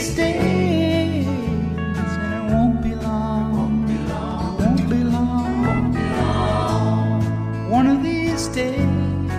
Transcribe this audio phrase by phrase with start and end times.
[0.00, 6.06] these days, and it won't be long, won't be long, won't be long, won't be
[6.22, 7.70] long.
[7.70, 9.30] One of these days,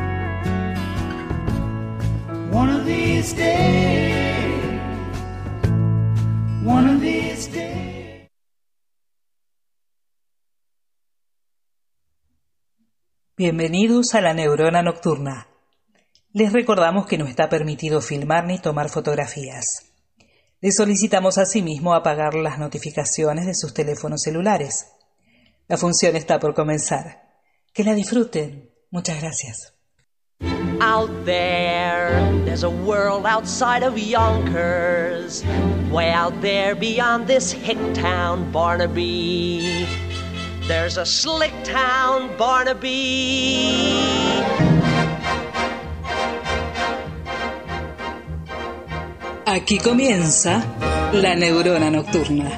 [2.51, 4.53] one of these days,
[6.63, 8.29] one of these days.
[13.35, 15.47] Bienvenidos a la Neurona Nocturna.
[16.33, 19.90] Les recordamos que no está permitido filmar ni tomar fotografías.
[20.63, 24.89] Les solicitamos asimismo apagar las notificaciones de sus teléfonos celulares.
[25.67, 27.23] La función está por comenzar.
[27.73, 28.69] Que la disfruten.
[28.91, 29.73] Muchas gracias.
[30.79, 32.11] Out there,
[32.45, 35.43] there's a world outside of Yonkers.
[35.91, 39.87] Way out there beyond this hick town, Barnaby.
[40.67, 43.71] There's a slick town, Barnaby.
[49.53, 50.63] Aquí comienza
[51.11, 52.57] La Neurona Nocturna.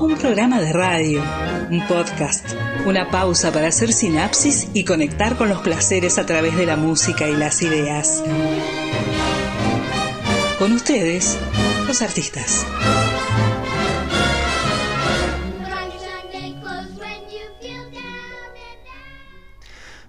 [0.00, 1.24] Un programa de radio,
[1.68, 2.46] un podcast,
[2.86, 7.28] una pausa para hacer sinapsis y conectar con los placeres a través de la música
[7.28, 8.22] y las ideas.
[10.60, 11.36] Con ustedes,
[11.88, 12.64] los artistas.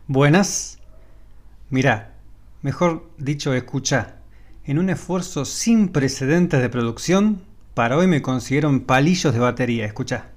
[0.05, 0.77] Buenas.
[1.71, 2.13] Mira,
[2.61, 4.20] mejor dicho, escucha.
[4.71, 7.41] En un esfuerzo sin precedentes de producción,
[7.73, 9.85] para hoy me consiguieron palillos de batería.
[9.85, 10.27] Escucha.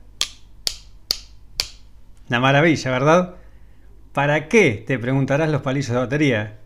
[2.29, 3.37] Una maravilla, ¿verdad?
[4.13, 4.83] ¿Para qué?
[4.85, 6.59] Te preguntarás los palillos de batería.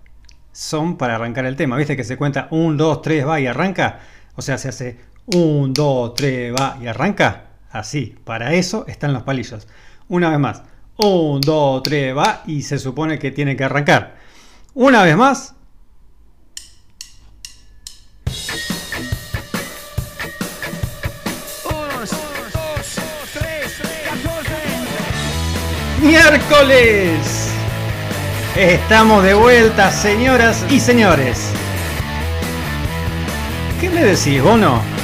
[0.51, 1.77] Son para arrancar el tema.
[1.77, 4.01] ¿Viste que se cuenta 1, 2, 3, va y arranca?
[4.35, 7.49] O sea, se hace 1, 2, 3, va y arranca.
[7.71, 9.69] Así, para eso están los palillos.
[10.09, 10.63] Una vez más.
[10.97, 14.17] 1, 2, 3, va y se supone que tiene que arrancar.
[14.73, 15.55] Una vez más.
[26.19, 27.51] Miércoles.
[28.57, 31.51] Estamos de vuelta, señoras y señores.
[33.81, 34.98] ¿Qué me decís, Bono?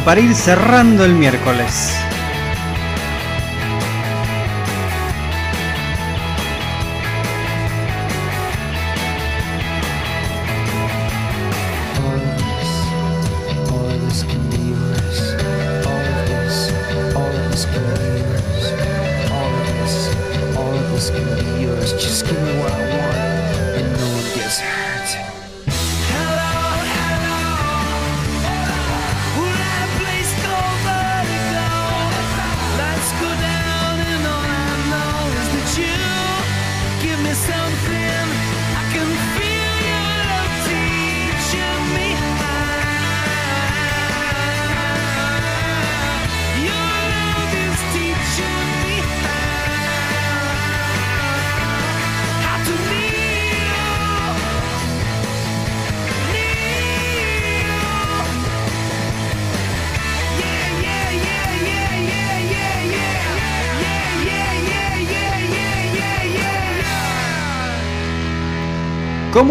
[0.00, 2.01] Para ir cerrando el miércoles.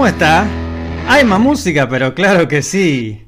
[0.01, 0.47] ¿Cómo está?
[1.07, 3.23] Hay más música, pero claro que sí.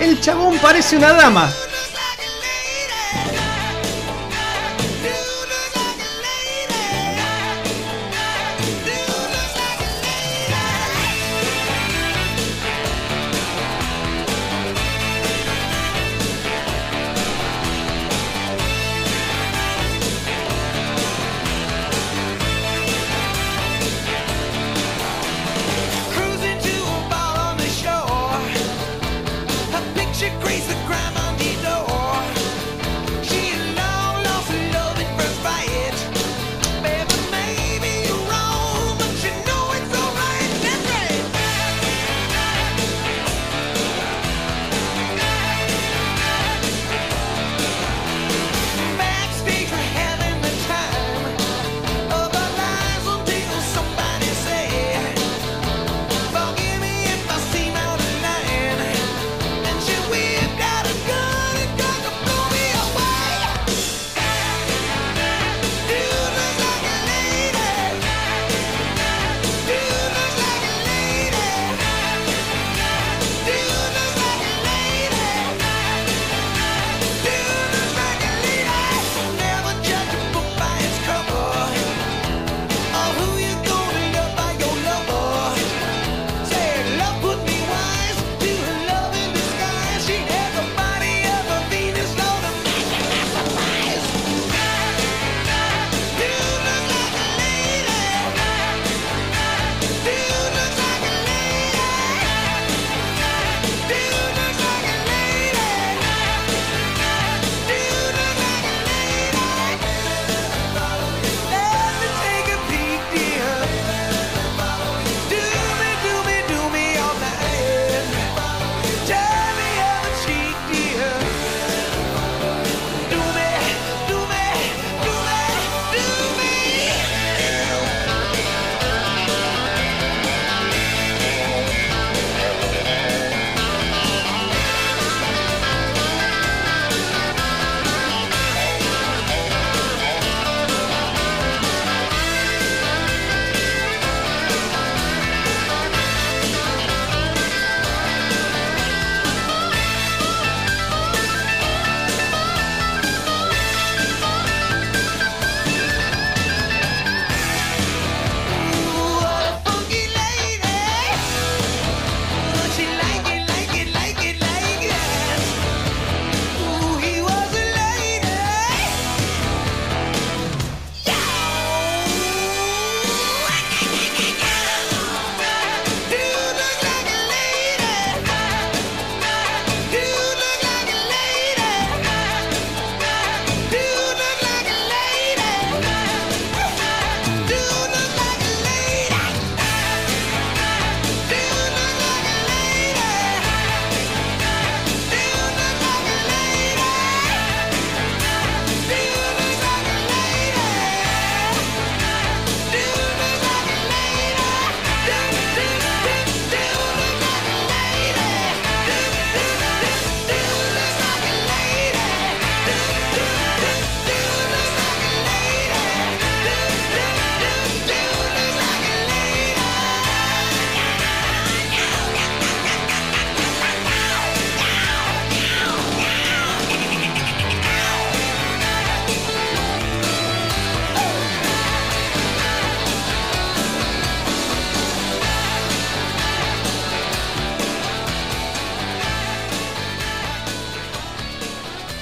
[0.00, 1.50] El chabón parece una dama.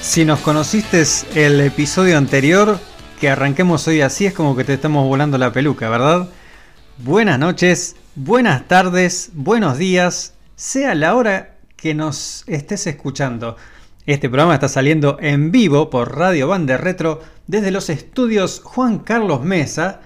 [0.09, 1.03] Si nos conociste
[1.35, 2.79] el episodio anterior,
[3.21, 6.29] que arranquemos hoy así es como que te estamos volando la peluca, ¿verdad?
[6.97, 13.55] Buenas noches, buenas tardes, buenos días, sea la hora que nos estés escuchando.
[14.07, 19.43] Este programa está saliendo en vivo por Radio Bande Retro desde los estudios Juan Carlos
[19.43, 20.01] Mesa,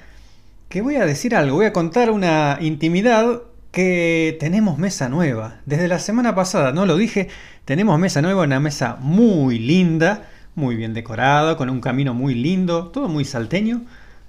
[0.68, 5.60] que voy a decir algo, voy a contar una intimidad que tenemos mesa nueva.
[5.66, 7.30] Desde la semana pasada, no lo dije,
[7.66, 12.90] tenemos mesa nueva, una mesa muy linda, muy bien decorada, con un camino muy lindo,
[12.90, 13.82] todo muy salteño.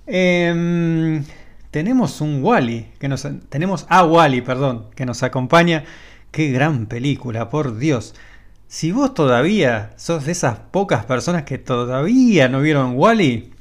[0.07, 1.25] Em,
[1.71, 5.85] tenemos un Wally, que nos, tenemos a Wally, perdón, que nos acompaña.
[6.31, 8.15] Qué gran película, por Dios.
[8.67, 13.54] Si vos todavía sos de esas pocas personas que todavía no vieron Wally,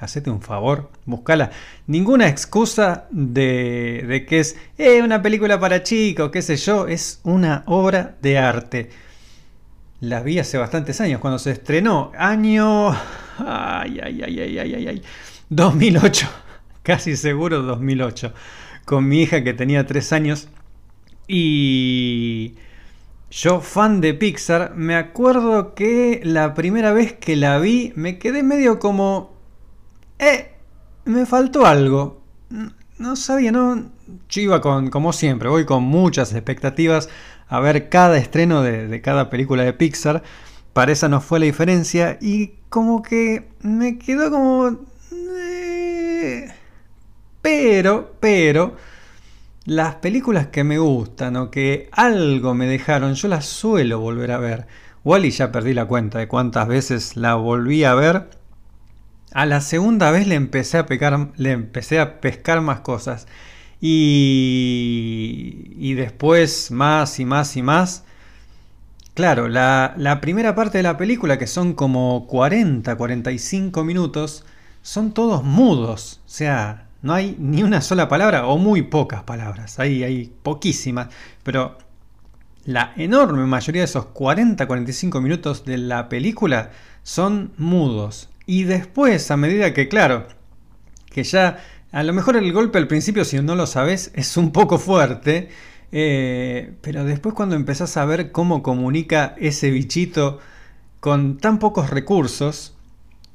[0.00, 1.50] hacete un favor, buscala.
[1.86, 7.20] Ninguna excusa de, de que es eh, una película para chicos, qué sé yo, es
[7.22, 8.90] una obra de arte.
[10.00, 12.90] La vi hace bastantes años, cuando se estrenó, año...
[13.38, 15.02] Ay, ay, ay, ay, ay, ay, ay.
[15.50, 16.26] 2008,
[16.82, 18.32] casi seguro 2008,
[18.86, 20.48] con mi hija que tenía 3 años.
[21.28, 22.54] Y
[23.30, 28.42] yo, fan de Pixar, me acuerdo que la primera vez que la vi me quedé
[28.42, 29.29] medio como...
[30.20, 30.52] Eh,
[31.06, 32.22] me faltó algo.
[32.98, 33.90] No sabía, no...
[34.28, 37.08] Yo iba con, como siempre, voy con muchas expectativas
[37.48, 40.22] a ver cada estreno de, cada película de Pixar.
[40.74, 44.78] Para esa no fue la diferencia y como que me quedó como...
[45.38, 46.48] eh,
[47.40, 48.76] Pero, pero,
[49.64, 54.38] las películas que me gustan o que algo me dejaron, yo las suelo volver a
[54.38, 54.66] ver.
[55.02, 58.39] Wally ya perdí la cuenta de cuántas veces la volví a ver.
[59.32, 63.26] A la segunda vez le empecé a, pecar, le empecé a pescar más cosas.
[63.80, 68.04] Y, y después más y más y más.
[69.14, 74.44] Claro, la, la primera parte de la película, que son como 40, 45 minutos,
[74.82, 76.20] son todos mudos.
[76.26, 79.78] O sea, no hay ni una sola palabra o muy pocas palabras.
[79.78, 81.08] Hay, hay poquísimas.
[81.42, 81.78] Pero
[82.64, 86.70] la enorme mayoría de esos 40-45 minutos de la película
[87.02, 88.28] son mudos.
[88.50, 90.26] Y después, a medida que, claro,
[91.08, 91.58] que ya
[91.92, 95.50] a lo mejor el golpe al principio, si no lo sabes, es un poco fuerte.
[95.92, 100.40] eh, pero después cuando empezás a ver cómo comunica ese bichito
[100.98, 102.74] con tan pocos recursos,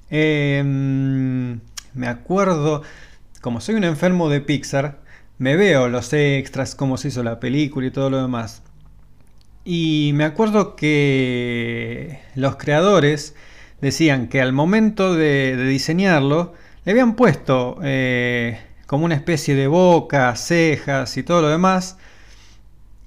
[0.10, 0.62] eh,
[1.94, 2.82] me acuerdo,
[3.40, 5.00] como soy un enfermo de Pixar,
[5.38, 8.64] me veo los extras, cómo se hizo la película y todo lo demás.
[9.64, 13.34] Y me acuerdo que los creadores
[13.86, 16.54] decían que al momento de, diseñarlo,
[16.86, 21.98] le habían puesto eh, como una especie de boca, cejas y todo lo demás.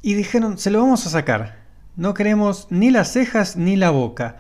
[0.02, 1.58] Y dijeron, se lo vamos a sacar.
[1.97, 4.37] No queremos ni las cejas ni la boca.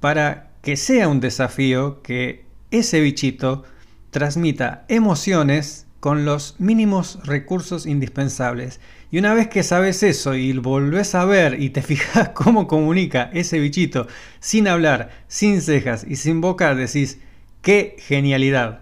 [0.00, 3.64] Para que sea un desafío que ese bichito
[4.10, 8.80] transmita emociones con los mínimos recursos indispensables.
[9.14, 13.30] Y una vez que sabes eso y volvés a ver y te fijas cómo comunica
[13.32, 14.08] ese bichito
[14.40, 17.20] sin hablar, sin cejas y sin boca, decís,
[17.62, 18.80] qué genialidad.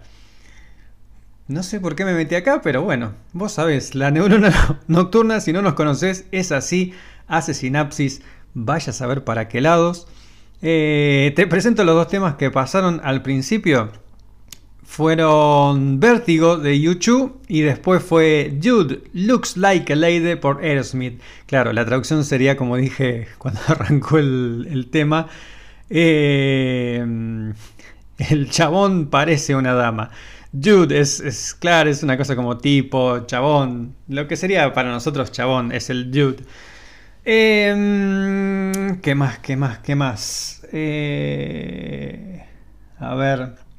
[1.47, 5.53] No sé por qué me metí acá, pero bueno, vos sabés, la neurona nocturna, si
[5.53, 6.95] no nos conocés, es así,
[7.27, 8.23] hace sinapsis,
[8.55, 10.07] vaya a saber para qué lados.
[10.63, 13.91] Eh, te presento los dos temas que pasaron al principio.
[14.93, 21.19] Fueron Vértigo de YouTube y después fue Jude Looks Like a Lady por Aerosmith.
[21.47, 25.29] Claro, la traducción sería como dije cuando arrancó el, el tema.
[25.89, 27.03] Eh,
[28.19, 30.11] el chabón parece una dama.
[30.51, 33.95] Jude es, es, claro, es una cosa como tipo, chabón.
[34.07, 36.43] Lo que sería para nosotros chabón es el Jude.
[37.25, 38.71] Eh,
[39.01, 39.39] ¿Qué más?
[39.39, 39.79] ¿Qué más?
[39.79, 40.67] ¿Qué más?
[40.71, 42.43] Eh,
[42.99, 43.72] a ver.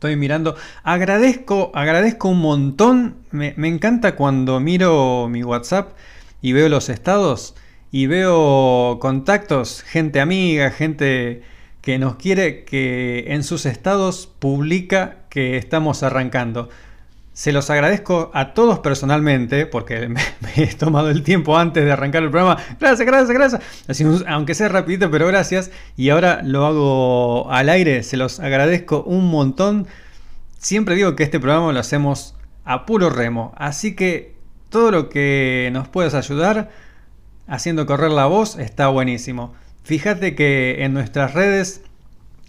[0.00, 0.56] Estoy mirando.
[0.82, 3.16] Agradezco, agradezco un montón.
[3.32, 5.92] Me, me encanta cuando miro mi WhatsApp
[6.40, 7.54] y veo los estados
[7.92, 11.42] y veo contactos, gente amiga, gente
[11.82, 16.70] que nos quiere que en sus estados publica que estamos arrancando.
[17.32, 20.20] Se los agradezco a todos personalmente porque me,
[20.56, 22.62] he tomado el tiempo antes de arrancar el programa.
[22.78, 24.24] Gracias, gracias, gracias.
[24.26, 25.70] Aunque sea rapidito, pero gracias.
[25.96, 28.02] Y ahora lo hago al aire.
[28.02, 29.86] Se los agradezco un montón.
[30.58, 32.34] Siempre digo que este programa lo hacemos
[32.64, 33.54] a puro remo.
[33.56, 34.34] Así que
[34.68, 36.70] todo lo que nos puedas ayudar
[37.46, 39.54] haciendo correr la voz está buenísimo.
[39.82, 41.82] Fíjate que en nuestras redes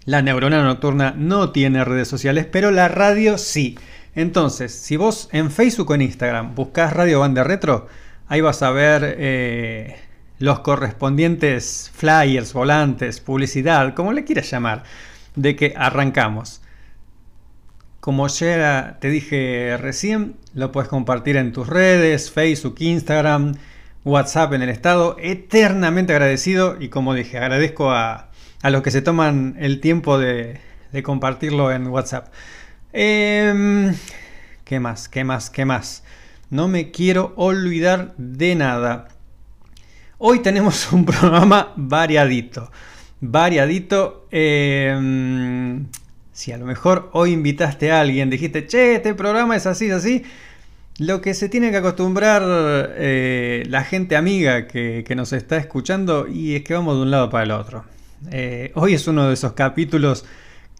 [0.04, 3.78] la neurona nocturna no tiene redes sociales, pero la radio sí.
[4.14, 7.88] Entonces, si vos en Facebook o en Instagram buscás Radio Banda Retro,
[8.28, 9.96] ahí vas a ver eh,
[10.38, 14.84] los correspondientes flyers, volantes, publicidad, como le quieras llamar,
[15.34, 16.60] de que arrancamos.
[18.00, 23.54] Como ya te dije recién, lo puedes compartir en tus redes, Facebook, Instagram,
[24.04, 25.16] WhatsApp en el estado.
[25.20, 30.60] Eternamente agradecido y como dije, agradezco a, a los que se toman el tiempo de,
[30.90, 32.28] de compartirlo en WhatsApp.
[32.92, 33.92] Eh,
[34.64, 35.08] ¿Qué más?
[35.08, 35.50] ¿Qué más?
[35.50, 36.02] ¿Qué más?
[36.50, 39.08] No me quiero olvidar de nada.
[40.18, 42.70] Hoy tenemos un programa variadito.
[43.20, 44.26] Variadito.
[44.30, 45.80] Eh,
[46.32, 49.92] si a lo mejor hoy invitaste a alguien, dijiste, che, este programa es así, es
[49.92, 50.24] así.
[50.98, 56.26] lo que se tiene que acostumbrar eh, la gente amiga que, que nos está escuchando
[56.28, 57.84] y es que vamos de un lado para el otro.
[58.30, 60.24] Eh, hoy es uno de esos capítulos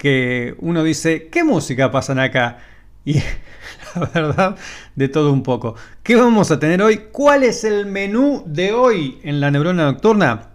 [0.03, 2.59] que uno dice, ¿qué música pasan acá?
[3.05, 3.15] Y
[3.95, 4.57] la verdad,
[4.97, 5.77] de todo un poco.
[6.03, 7.03] ¿Qué vamos a tener hoy?
[7.13, 10.51] ¿Cuál es el menú de hoy en la neurona nocturna?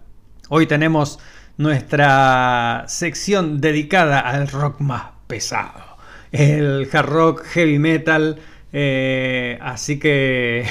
[0.50, 1.18] Hoy tenemos
[1.56, 5.96] nuestra sección dedicada al rock más pesado.
[6.30, 8.38] El hard rock, heavy metal.
[8.70, 10.66] eh, así que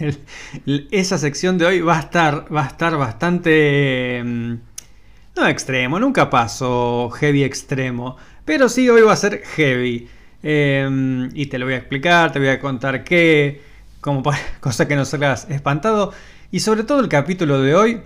[0.90, 4.22] esa sección de hoy va a estar, va a estar bastante...
[4.24, 4.54] mm,
[5.38, 8.16] no extremo, nunca paso heavy extremo.
[8.44, 10.08] Pero sí, hoy va a ser heavy.
[10.42, 13.62] Eh, y te lo voy a explicar, te voy a contar qué,
[14.00, 14.22] como
[14.60, 16.12] cosa que no salgas espantado.
[16.50, 18.00] Y sobre todo el capítulo de hoy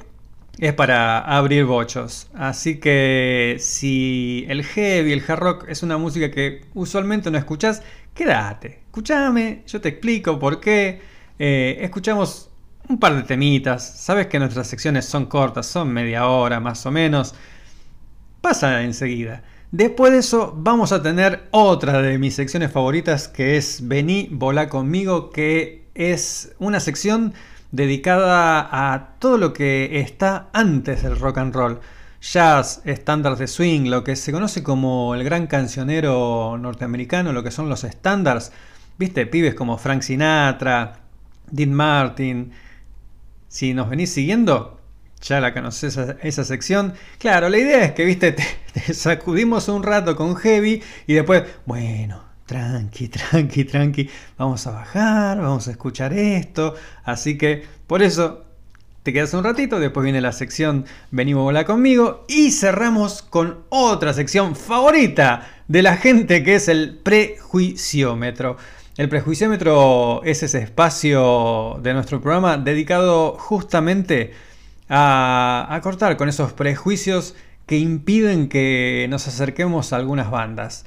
[0.58, 2.28] es para abrir bochos.
[2.34, 7.82] Así que si el heavy, el hard rock es una música que usualmente no escuchás,
[8.14, 8.80] quédate.
[8.86, 11.00] Escúchame, yo te explico por qué.
[11.38, 12.51] Eh, escuchamos
[12.88, 13.82] un par de temitas.
[13.84, 17.34] Sabes que nuestras secciones son cortas, son media hora más o menos.
[18.40, 19.42] Pasa enseguida.
[19.70, 24.68] Después de eso vamos a tener otra de mis secciones favoritas que es Vení, volá
[24.68, 27.32] conmigo, que es una sección
[27.70, 31.80] dedicada a todo lo que está antes del rock and roll.
[32.20, 37.50] Jazz, estándares de swing, lo que se conoce como el gran cancionero norteamericano, lo que
[37.50, 38.52] son los estándares.
[38.98, 41.00] Viste, pibes como Frank Sinatra,
[41.50, 42.52] Dean Martin.
[43.52, 44.80] Si nos venís siguiendo,
[45.20, 46.94] ya la conoces esa, sección.
[47.18, 48.32] Claro, la idea es que, viste,
[48.72, 55.36] te, sacudimos un rato con heavy y después, bueno, tranqui, tranqui, tranqui, vamos a bajar,
[55.36, 56.76] vamos a escuchar esto.
[57.04, 58.46] Así que, por eso,
[59.02, 64.14] te quedas un ratito, después viene la sección Venimos a conmigo y cerramos con otra
[64.14, 68.56] sección favorita de la gente que es el prejuiciómetro.
[68.98, 74.34] El prejuiciómetro es ese espacio de nuestro programa dedicado justamente
[74.90, 77.34] a, cortar con esos prejuicios
[77.64, 80.84] que impiden que nos acerquemos a algunas bandas.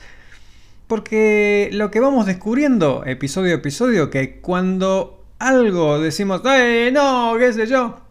[0.86, 7.34] Porque lo que vamos descubriendo episodio a episodio, que cuando algo decimos, ¡eh, no!
[7.40, 8.02] ¿Qué sé yo?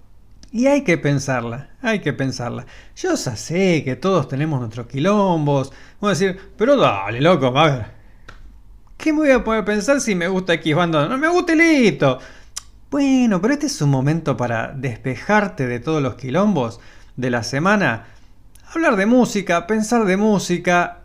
[0.51, 2.67] Y hay que pensarla, hay que pensarla.
[2.97, 5.73] Yo ya sé que todos tenemos nuestros quilombos.
[6.01, 8.04] Vamos a decir, pero dale, loco, a ver.
[9.05, 11.07] ¿Qué me voy a poder pensar si me gusta X banda?
[11.07, 12.19] No me gusta y listo.
[12.91, 16.81] Bueno, pero este es un momento para despejarte de todos los quilombos
[17.15, 18.07] de la semana.
[18.73, 21.01] Hablar de música, pensar de música.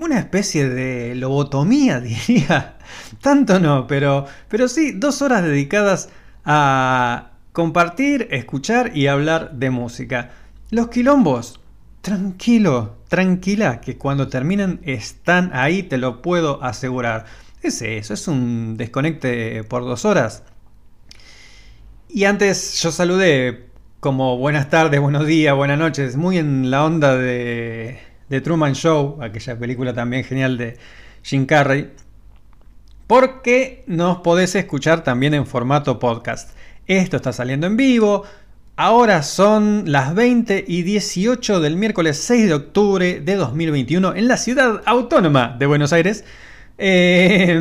[0.00, 2.74] Una especie de lobotomía, diría.
[3.22, 6.08] Tanto no, pero, pero sí, dos horas dedicadas
[6.44, 10.30] a compartir, escuchar y hablar de música.
[10.70, 11.57] Los quilombos,
[12.08, 17.26] tranquilo, tranquila, que cuando terminan están ahí, te lo puedo asegurar.
[17.62, 20.42] Es eso, es un desconecte por dos horas.
[22.08, 23.66] Y antes yo saludé
[24.00, 27.98] como buenas tardes, buenos días, buenas noches, muy en la onda de,
[28.30, 30.78] de Truman Show, aquella película también genial de
[31.22, 31.92] Jim Carrey,
[33.06, 36.56] porque nos podés escuchar también en formato podcast.
[36.86, 38.24] Esto está saliendo en vivo.
[38.80, 44.36] Ahora son las 20 y 18 del miércoles 6 de octubre de 2021 en la
[44.36, 46.24] ciudad autónoma de Buenos Aires.
[46.78, 47.58] Eh,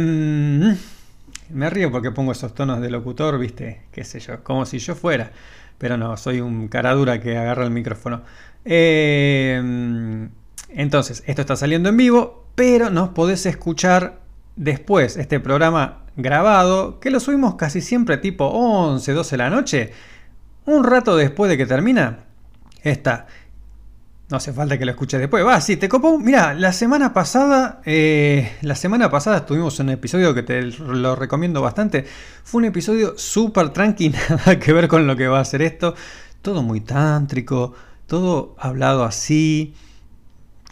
[1.49, 4.93] me río porque pongo esos tonos de locutor, viste, qué sé yo, como si yo
[4.93, 5.31] fuera.
[5.79, 8.21] Pero no, soy un cara dura que agarra el micrófono.
[8.63, 9.59] Eh,
[10.69, 14.19] entonces, esto está saliendo en vivo, pero nos podés escuchar
[14.55, 19.93] después este programa grabado, que lo subimos casi siempre tipo 11, 12 de la noche,
[20.67, 22.19] un rato después de que termina,
[22.83, 23.25] está.
[24.29, 25.45] No hace falta que lo escuches después.
[25.45, 26.19] Va, sí, te copo.
[26.19, 31.61] Mira, la semana pasada, eh, la semana pasada tuvimos un episodio que te lo recomiendo
[31.61, 32.05] bastante.
[32.43, 35.95] Fue un episodio súper tranqui, nada que ver con lo que va a ser esto.
[36.41, 37.73] Todo muy tántrico,
[38.05, 39.73] todo hablado así,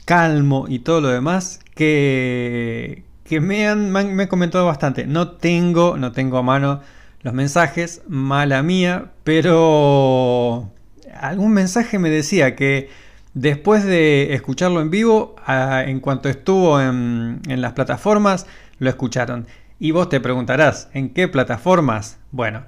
[0.03, 5.07] calmo y todo lo demás que, que me han, me han comentado bastante.
[5.07, 6.81] No tengo, no tengo a mano
[7.25, 10.71] los mensajes, mala mía, pero
[11.19, 12.91] algún mensaje me decía que
[13.33, 18.45] después de escucharlo en vivo, a, en cuanto estuvo en, en las plataformas,
[18.77, 19.47] lo escucharon.
[19.79, 22.19] Y vos te preguntarás, ¿en qué plataformas?
[22.29, 22.65] Bueno,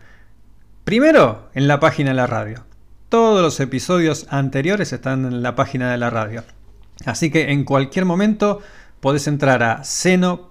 [0.83, 2.65] primero en la página de la radio.
[3.09, 6.43] Todos los episodios anteriores están en la página de la radio.
[7.05, 8.61] Así que en cualquier momento
[9.01, 10.47] podés entrar a seno.fm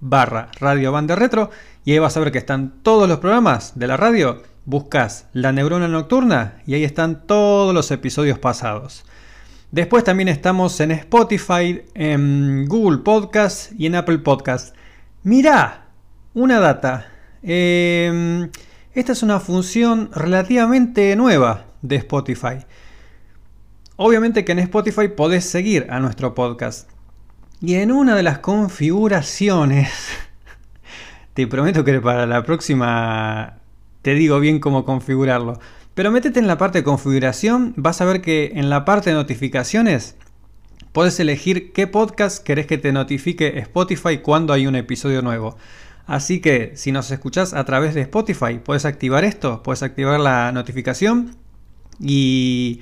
[0.00, 1.50] barra Radio Banda Retro
[1.84, 4.42] y ahí vas a ver que están todos los programas de la radio.
[4.64, 9.04] Buscas La Neurona Nocturna y ahí están todos los episodios pasados.
[9.72, 14.76] Después también estamos en Spotify, en Google Podcast y en Apple Podcast.
[15.22, 15.86] Mirá,
[16.34, 17.06] una data.
[17.42, 18.48] Eh,
[18.94, 22.58] esta es una función relativamente nueva de Spotify.
[23.96, 26.90] Obviamente que en Spotify podés seguir a nuestro podcast.
[27.60, 29.90] Y en una de las configuraciones,
[31.34, 33.58] te prometo que para la próxima
[34.02, 35.58] te digo bien cómo configurarlo.
[35.94, 39.16] Pero métete en la parte de configuración, vas a ver que en la parte de
[39.16, 40.16] notificaciones
[40.92, 45.56] puedes elegir qué podcast querés que te notifique Spotify cuando hay un episodio nuevo.
[46.06, 50.50] Así que si nos escuchás a través de Spotify, puedes activar esto, puedes activar la
[50.52, 51.36] notificación
[52.00, 52.80] y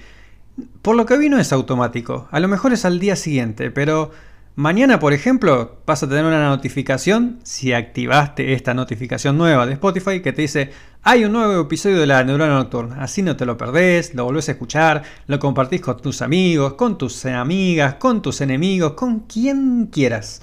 [0.83, 2.29] por lo que vi no es automático.
[2.31, 4.11] A lo mejor es al día siguiente, pero
[4.57, 10.21] mañana, por ejemplo, vas a tener una notificación si activaste esta notificación nueva de Spotify
[10.21, 10.71] que te dice
[11.03, 13.03] hay un nuevo episodio de la Neurona Nocturna.
[13.03, 16.99] Así no te lo perdés, lo volvés a escuchar, lo compartís con tus amigos, con
[16.99, 20.43] tus amigas, con tus enemigos, con quien quieras.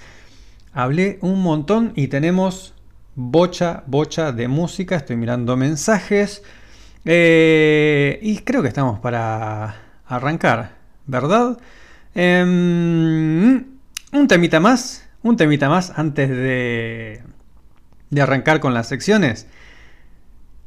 [0.74, 2.74] Hablé un montón y tenemos
[3.14, 4.96] bocha, bocha de música.
[4.96, 6.42] Estoy mirando mensajes.
[7.06, 9.76] Eh, y creo que estamos para
[10.08, 11.60] arrancar, ¿verdad?
[12.16, 13.77] Em,
[14.18, 17.22] un temita más, un temita más antes de,
[18.10, 19.48] de arrancar con las secciones.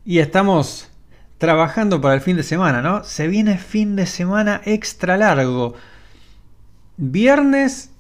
[0.04, 0.88] Y estamos
[1.38, 3.04] trabajando para el fin de semana, ¿no?
[3.04, 5.74] Se viene fin de semana extra largo.
[6.96, 7.90] Viernes,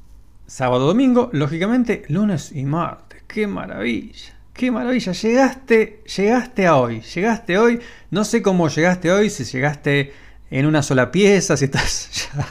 [0.46, 3.22] sábado, domingo, lógicamente lunes y martes.
[3.26, 4.34] ¡Qué maravilla!
[4.52, 5.12] ¡Qué maravilla!
[5.12, 7.80] Llegaste, llegaste a hoy, llegaste hoy.
[8.10, 10.12] No sé cómo llegaste hoy, si llegaste
[10.50, 12.46] en una sola pieza, si estás ya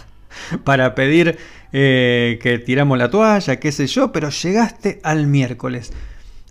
[0.63, 1.38] para pedir
[1.71, 5.91] eh, que tiramos la toalla, qué sé yo, pero llegaste al miércoles.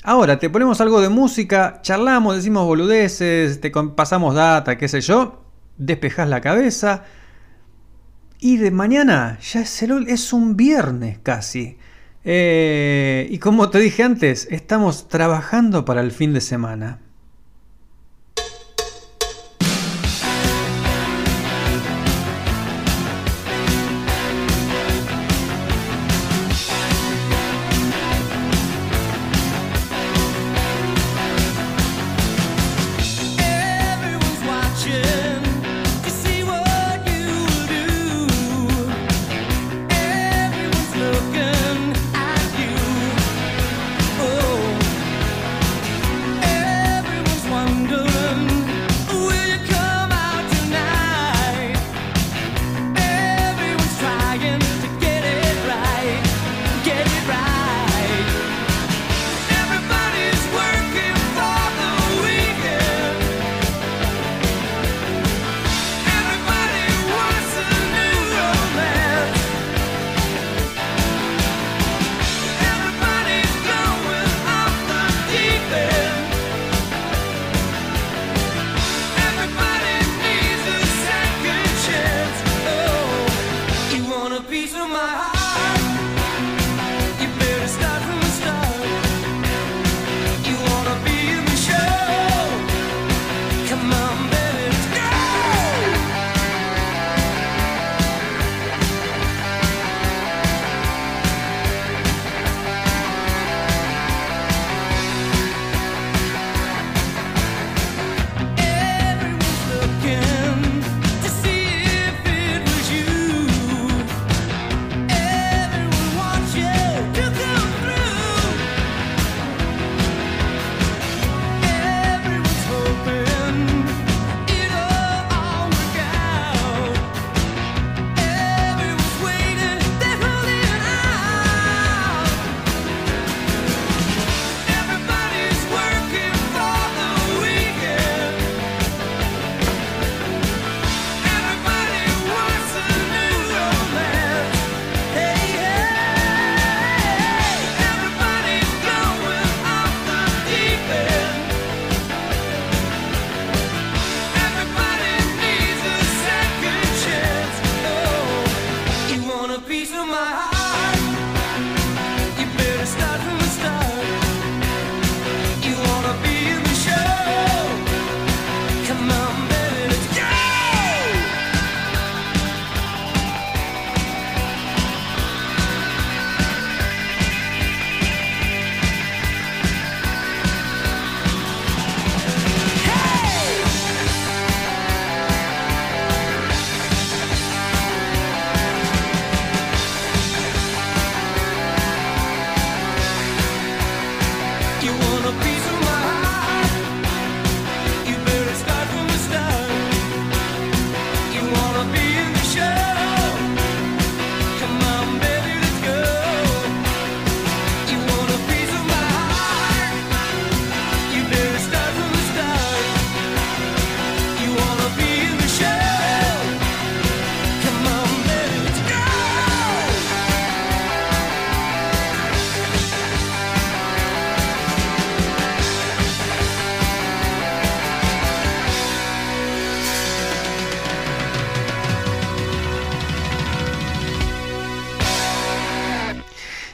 [0.04, 5.44] Ahora, te ponemos algo de música, charlamos, decimos boludeces, te pasamos data, qué sé yo,
[5.76, 7.04] despejas la cabeza.
[8.40, 9.92] Y de mañana ya es, el,
[10.32, 11.78] un viernes casi.
[12.24, 17.00] Eh, y como te dije antes, estamos trabajando para el fin de semana.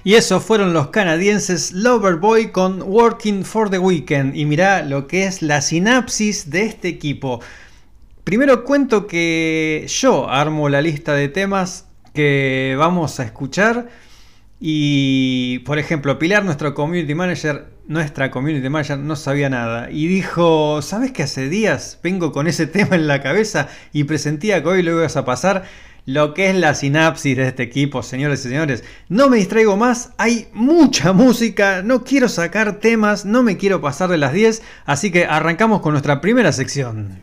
[0.07, 4.37] Y eso fueron los canadienses Loverboy con Working for the Weekend.
[4.37, 7.41] Y mirá lo que es la sinapsis de este equipo.
[8.23, 13.89] Primero cuento que yo armo la lista de temas que vamos a escuchar.
[14.61, 19.91] Y, por ejemplo, Pilar, nuestro community manager, nuestra community manager, no sabía nada.
[19.91, 24.63] Y dijo, ¿sabes que hace días vengo con ese tema en la cabeza y presentía
[24.63, 25.65] que hoy lo ibas a pasar?
[26.07, 28.85] Lo que es la sinapsis de este equipo, señores y señores.
[29.09, 34.11] No me distraigo más, hay mucha música, no quiero sacar temas, no me quiero pasar
[34.11, 37.23] de las 10, así que arrancamos con nuestra primera sección.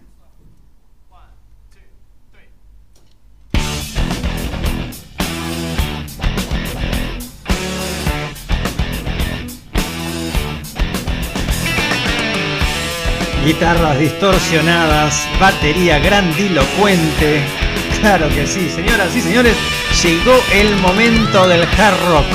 [13.46, 17.61] Guitarras distorsionadas, batería grandilocuente.
[18.02, 19.56] Claro que sí, señoras y señores,
[20.02, 22.26] llegó el momento del hard rock.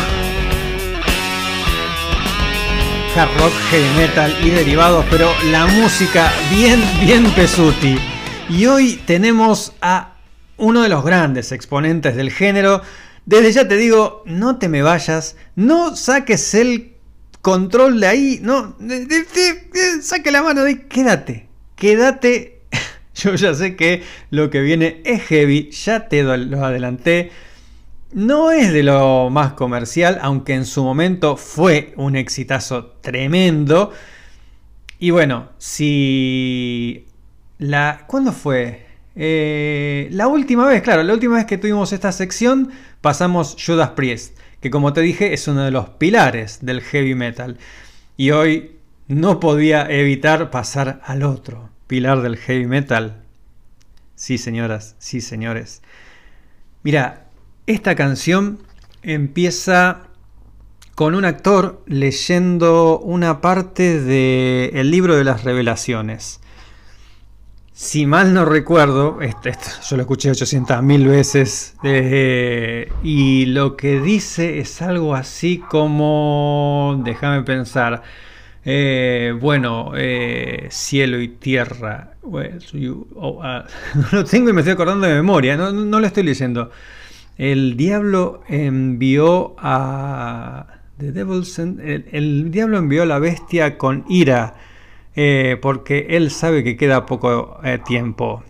[3.16, 7.98] Hard rock, heavy metal y derivados, pero la música bien, bien pesuti.
[8.48, 10.14] Y hoy tenemos a
[10.56, 12.82] uno de los grandes exponentes del género.
[13.24, 16.94] Desde ya te digo, no te me vayas, no saques el
[17.42, 18.76] control de ahí, no,
[20.00, 22.55] saque la mano de ahí, quédate, quédate.
[23.22, 27.30] Yo ya sé que lo que viene es heavy, ya te lo adelanté.
[28.12, 33.92] No es de lo más comercial, aunque en su momento fue un exitazo tremendo.
[34.98, 37.06] Y bueno, si
[37.58, 38.04] la.
[38.06, 38.86] ¿Cuándo fue?
[39.16, 44.38] Eh, la última vez, claro, la última vez que tuvimos esta sección pasamos Judas Priest,
[44.60, 47.56] que como te dije es uno de los pilares del heavy metal.
[48.18, 48.72] Y hoy
[49.08, 53.22] no podía evitar pasar al otro pilar del heavy metal.
[54.14, 55.82] Sí, señoras, sí, señores.
[56.82, 57.26] Mira,
[57.66, 58.60] esta canción
[59.02, 60.08] empieza
[60.94, 66.40] con un actor leyendo una parte del libro de las revelaciones.
[67.74, 69.52] Si mal no recuerdo, este,
[69.86, 77.42] yo lo escuché 800.000 veces, eh, y lo que dice es algo así como, déjame
[77.42, 78.02] pensar,
[78.68, 82.58] eh, bueno, eh, cielo y tierra, well,
[83.40, 83.64] ah,
[84.12, 86.72] lo tengo y me estoy acordando de memoria, no, no lo estoy leyendo.
[87.38, 90.66] El diablo envió a...
[90.98, 91.44] Devil
[92.10, 94.54] el, diablo envió a la bestia con ira,
[95.14, 98.42] eh, porque él sabe que queda poco tiempo.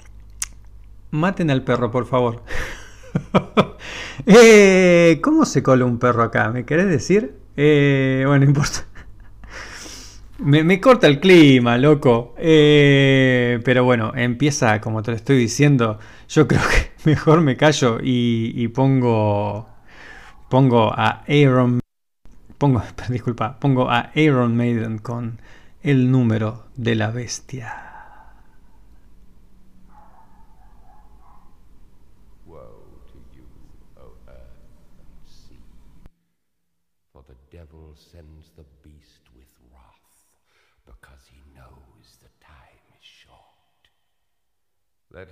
[1.11, 2.43] Maten al perro, por favor.
[5.21, 6.51] ¿Cómo se cola un perro acá?
[6.53, 7.35] ¿Me querés decir?
[7.55, 8.87] Bueno, no importa.
[10.39, 12.35] Me, corta el clima, loco.
[12.39, 17.99] Eh, pero bueno, empieza, como te lo estoy diciendo, yo creo que mejor me callo
[18.03, 19.69] y, y pongo,
[20.51, 21.81] pongo a Aaron,
[22.59, 25.41] pongo, disculpa, pongo a Aaron Maiden con
[25.83, 27.86] el número de la bestia.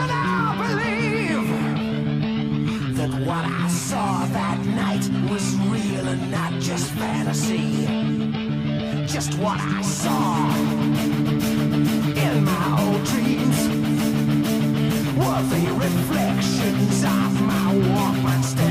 [0.00, 1.48] Can I believe
[2.96, 7.84] that what I saw that night was real and not just fantasy?
[9.06, 10.48] Just what I saw
[12.24, 13.58] in my old dreams
[15.20, 18.69] were the reflections of my Walkman staring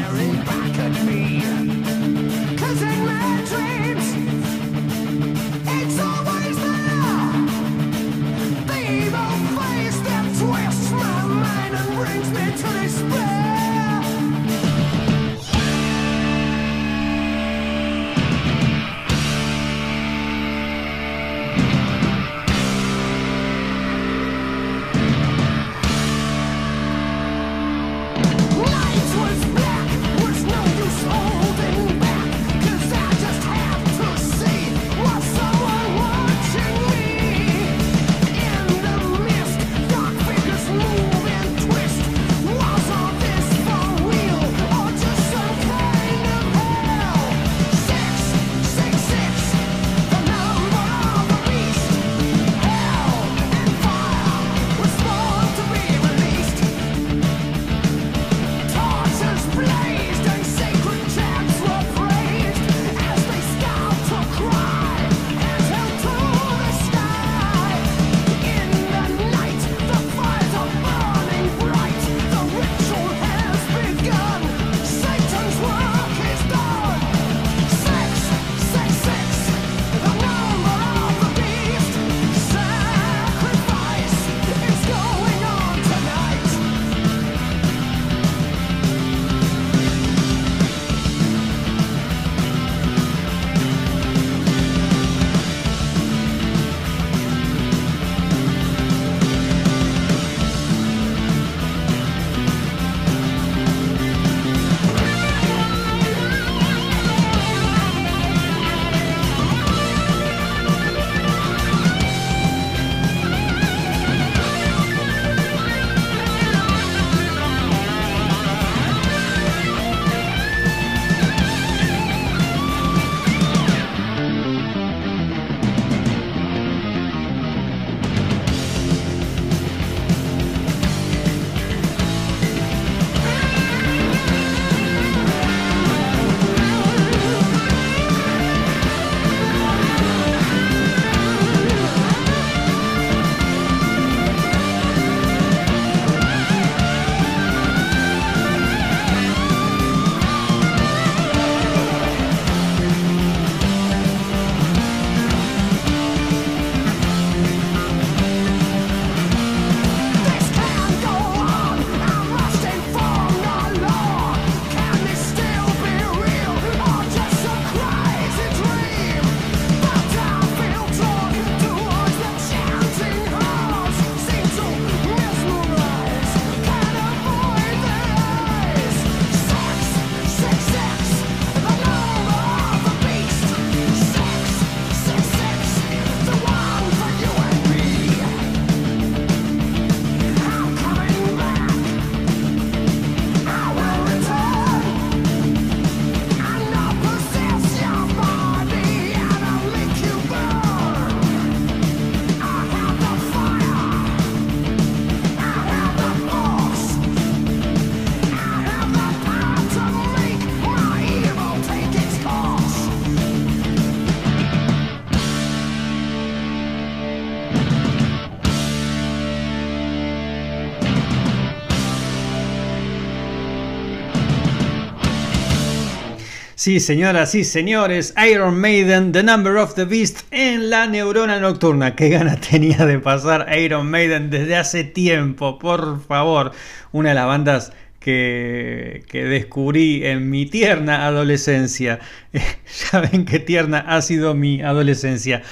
[226.60, 231.96] Sí, señoras y señores, Iron Maiden, The Number of the Beast en la neurona nocturna.
[231.96, 236.52] Qué ganas tenía de pasar Iron Maiden desde hace tiempo, por favor.
[236.92, 242.02] Una de las bandas que, que descubrí en mi tierna adolescencia.
[242.34, 245.44] ya ven qué tierna ha sido mi adolescencia.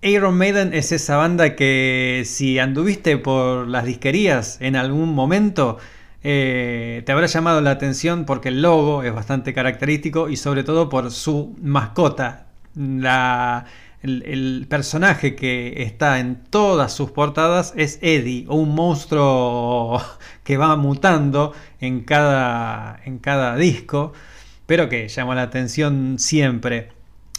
[0.00, 5.76] Iron Maiden es esa banda que si anduviste por las disquerías en algún momento,
[6.22, 10.88] eh, te habrá llamado la atención porque el logo es bastante característico y sobre todo
[10.88, 12.46] por su mascota.
[12.74, 13.66] La,
[14.02, 20.02] el, el personaje que está en todas sus portadas es Eddie, un monstruo
[20.44, 24.12] que va mutando en cada, en cada disco,
[24.66, 26.92] pero que llama la atención siempre.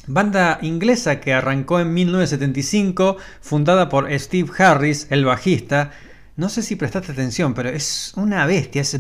[0.08, 5.92] Banda inglesa que arrancó en 1975, fundada por Steve Harris, el bajista.
[6.38, 8.82] No sé si prestaste atención, pero es una bestia.
[8.82, 9.00] es-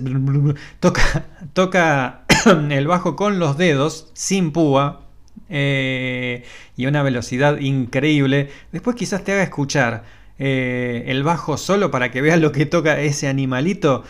[0.79, 2.25] toca, toca
[2.69, 5.07] el bajo con los dedos, sin púa,
[5.49, 6.43] eh,
[6.77, 8.49] y una velocidad increíble.
[8.71, 10.03] Después quizás te haga escuchar
[10.39, 14.03] eh, el bajo solo para que veas lo que toca ese animalito.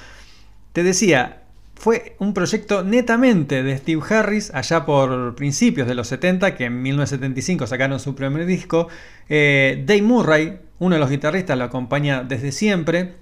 [0.74, 1.43] Te decía,
[1.76, 6.82] fue un proyecto netamente de Steve Harris allá por principios de los 70, que en
[6.82, 8.88] 1975 sacaron su primer disco.
[9.30, 13.14] Eh, Dave Murray, uno de los guitarristas, lo acompaña desde siempre.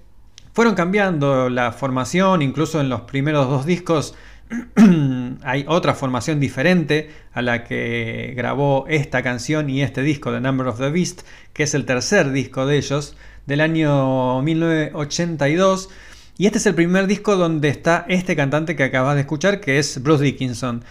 [0.54, 4.14] Fueron cambiando la formación, incluso en los primeros dos discos
[5.44, 10.68] hay otra formación diferente a la que grabó esta canción y este disco, The Number
[10.68, 11.20] of the Beast,
[11.52, 15.90] que es el tercer disco de ellos, del año 1982.
[16.38, 19.78] Y este es el primer disco donde está este cantante que acabas de escuchar, que
[19.78, 20.82] es Bruce Dickinson,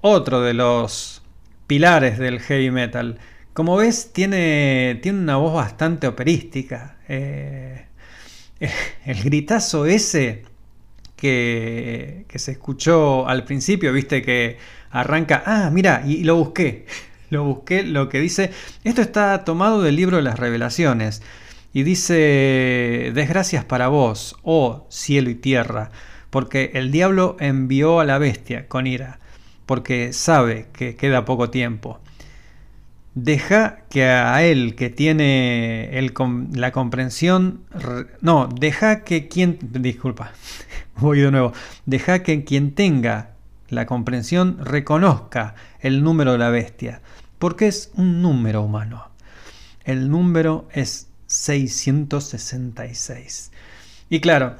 [0.00, 1.22] otro de los
[1.68, 3.20] pilares del heavy metal.
[3.58, 6.96] Como ves, tiene, tiene una voz bastante operística.
[7.08, 7.86] Eh,
[9.04, 10.44] el gritazo ese
[11.16, 14.58] que, que se escuchó al principio, viste que
[14.92, 16.86] arranca, ah, mira, y lo busqué,
[17.30, 18.52] lo busqué, lo que dice,
[18.84, 21.20] esto está tomado del libro de las revelaciones,
[21.72, 25.90] y dice, desgracias para vos, oh cielo y tierra,
[26.30, 29.18] porque el diablo envió a la bestia con ira,
[29.66, 31.98] porque sabe que queda poco tiempo.
[33.20, 36.14] Deja que a él que tiene el
[36.52, 40.30] la comprensión, re- no, deja que quien, disculpa,
[40.96, 41.52] voy de nuevo,
[41.84, 43.30] deja que quien tenga
[43.70, 47.00] la comprensión reconozca el número de la bestia,
[47.40, 49.08] porque es un número humano.
[49.84, 53.50] El número es 666.
[54.10, 54.58] Y claro,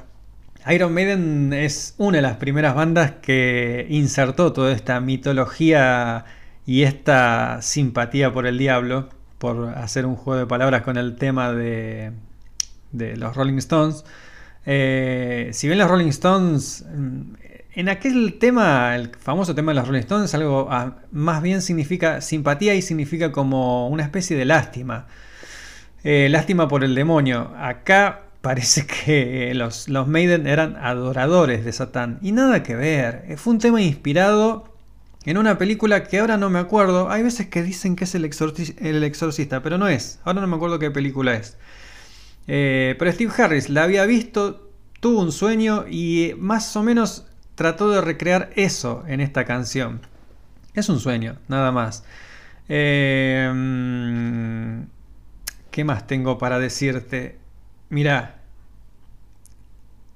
[0.69, 6.25] Iron Maiden es una de las primeras bandas que insertó toda esta mitología
[6.69, 9.09] y esta simpatía por el diablo,
[9.39, 12.11] por hacer un juego de palabras con el tema de,
[12.91, 14.05] los Rolling Stones.
[14.67, 17.21] Eh, si bien los Rolling Stones, mm,
[17.73, 22.21] en aquel tema, el famoso tema de los Rolling Stones, algo ah, más bien significa
[22.21, 25.07] simpatía y significa como una especie de lástima.
[26.03, 27.51] Eh, lástima por el demonio.
[27.57, 32.19] Acá parece que los, los Maiden eran adoradores de Satán.
[32.21, 33.25] Y nada que ver.
[33.27, 34.68] Eh, Fue un tema inspirado
[35.25, 37.09] en una película que ahora no me acuerdo.
[37.09, 40.19] Hay veces que dicen que es el, exorci- el exorcista, pero no es.
[40.23, 41.57] Ahora no me acuerdo qué película es.
[42.47, 47.91] Eh, pero Steve Harris la había visto, tuvo un sueño y más o menos trató
[47.91, 50.01] de recrear eso en esta canción.
[50.73, 52.03] Es un sueño, nada más.
[53.53, 54.83] Mm,
[55.71, 57.37] ¿Qué más tengo para decirte?
[57.89, 58.41] Mira,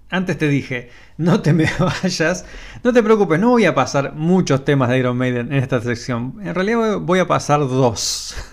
[0.09, 2.45] antes te dije, no te me vayas,
[2.83, 6.35] no te preocupes, no voy a pasar muchos temas de Iron Maiden en esta sección.
[6.43, 8.35] En realidad voy a pasar dos.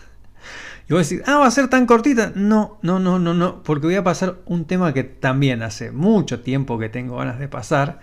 [0.89, 2.33] Y vos decís, ah, va a ser tan cortita.
[2.35, 6.41] No, no, no, no, no, porque voy a pasar un tema que también hace mucho
[6.41, 8.01] tiempo que tengo ganas de pasar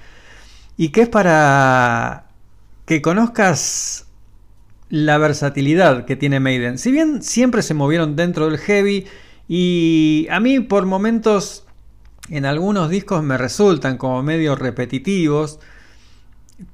[0.77, 2.27] y que es para
[2.85, 4.07] que conozcas
[4.87, 6.77] la versatilidad que tiene Maiden.
[6.77, 9.05] Si bien siempre se movieron dentro del heavy
[9.49, 11.66] y a mí por momentos
[12.29, 15.59] en algunos discos me resultan como medio repetitivos,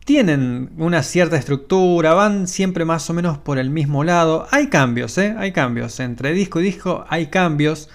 [0.06, 4.48] tienen una cierta estructura, van siempre más o menos por el mismo lado.
[4.52, 5.36] Hay cambios, ¿eh?
[5.38, 6.00] Hay cambios.
[6.00, 7.90] Entre disco y disco hay cambios.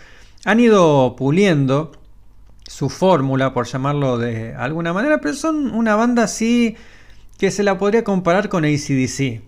[0.45, 1.93] Han ido puliendo
[2.67, 6.77] su fórmula, por llamarlo de alguna manera, pero son una banda así
[7.39, 9.41] que se la podría comparar con ACDC.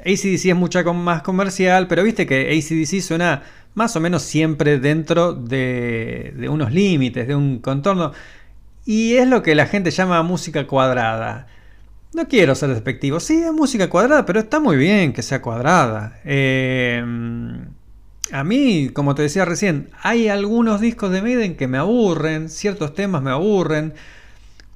[0.00, 3.42] ACDC es mucha más comercial, pero viste que ACDC suena
[3.76, 8.12] más o menos siempre dentro de, unos límites, de un contorno.
[8.86, 11.46] Y es lo que la gente llama música cuadrada.
[12.14, 13.20] No quiero ser despectivo.
[13.20, 16.18] Sí, es música cuadrada, pero está muy bien que sea cuadrada.
[16.24, 17.04] Eh,
[18.32, 22.94] a mí, como te decía recién, hay algunos discos de Maiden que me aburren, ciertos
[22.94, 23.92] temas me aburren.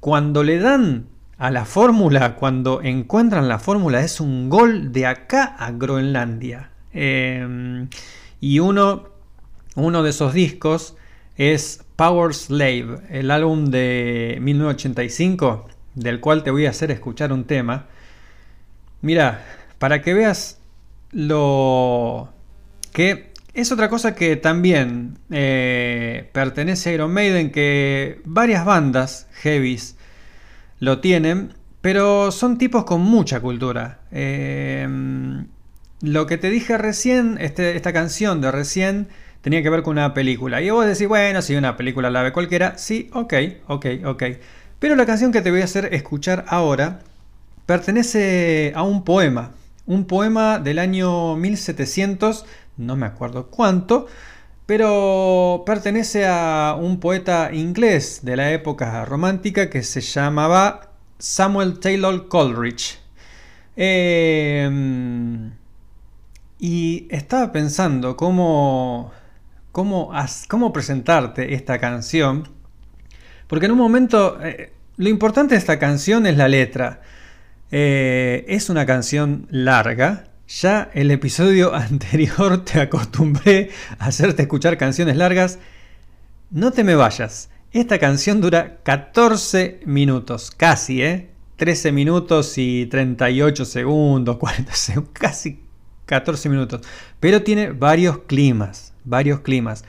[0.00, 1.06] Cuando le dan
[1.38, 6.68] a la fórmula, cuando encuentran la fórmula, es un gol de acá a Groenlandia.
[6.92, 7.86] Eh,
[8.40, 9.08] y uno,
[9.74, 10.96] uno de esos discos
[11.36, 17.44] es Power Slave, el álbum de 1985, del cual te voy a hacer escuchar un
[17.44, 17.86] tema.
[19.02, 19.44] Mira,
[19.78, 20.60] para que veas
[21.12, 22.32] lo
[22.92, 29.96] que es otra cosa que también eh, pertenece a Iron Maiden, que varias bandas heavies
[30.78, 34.00] lo tienen, pero son tipos con mucha cultura.
[34.12, 34.86] Eh,
[36.00, 39.08] lo que te dije recién, este, esta canción de recién,
[39.42, 40.62] tenía que ver con una película.
[40.62, 43.34] Y vos decís, bueno, si una película la ve cualquiera, sí, ok,
[43.66, 44.22] ok, ok.
[44.78, 47.00] Pero la canción que te voy a hacer escuchar ahora
[47.66, 49.52] pertenece a un poema.
[49.86, 52.46] Un poema del año 1700,
[52.76, 54.06] no me acuerdo cuánto,
[54.66, 62.28] pero pertenece a un poeta inglés de la época romántica que se llamaba Samuel Taylor
[62.28, 62.98] Coleridge.
[63.76, 65.50] Eh,
[66.60, 69.10] y estaba pensando cómo,
[69.72, 70.12] cómo,
[70.46, 72.48] cómo presentarte esta canción,
[73.46, 77.00] porque en un momento, eh, lo importante de esta canción es la letra.
[77.72, 80.26] Eh, es una canción larga.
[80.46, 85.58] Ya el episodio anterior te acostumbré a hacerte escuchar canciones largas.
[86.50, 87.48] No te me vayas.
[87.72, 91.30] Esta canción dura 14 minutos, casi, ¿eh?
[91.56, 95.69] 13 minutos y 38 segundos, 40 segundos, casi
[96.10, 96.80] 14 minutos.
[97.20, 99.84] Pero tiene varios climas, varios climas.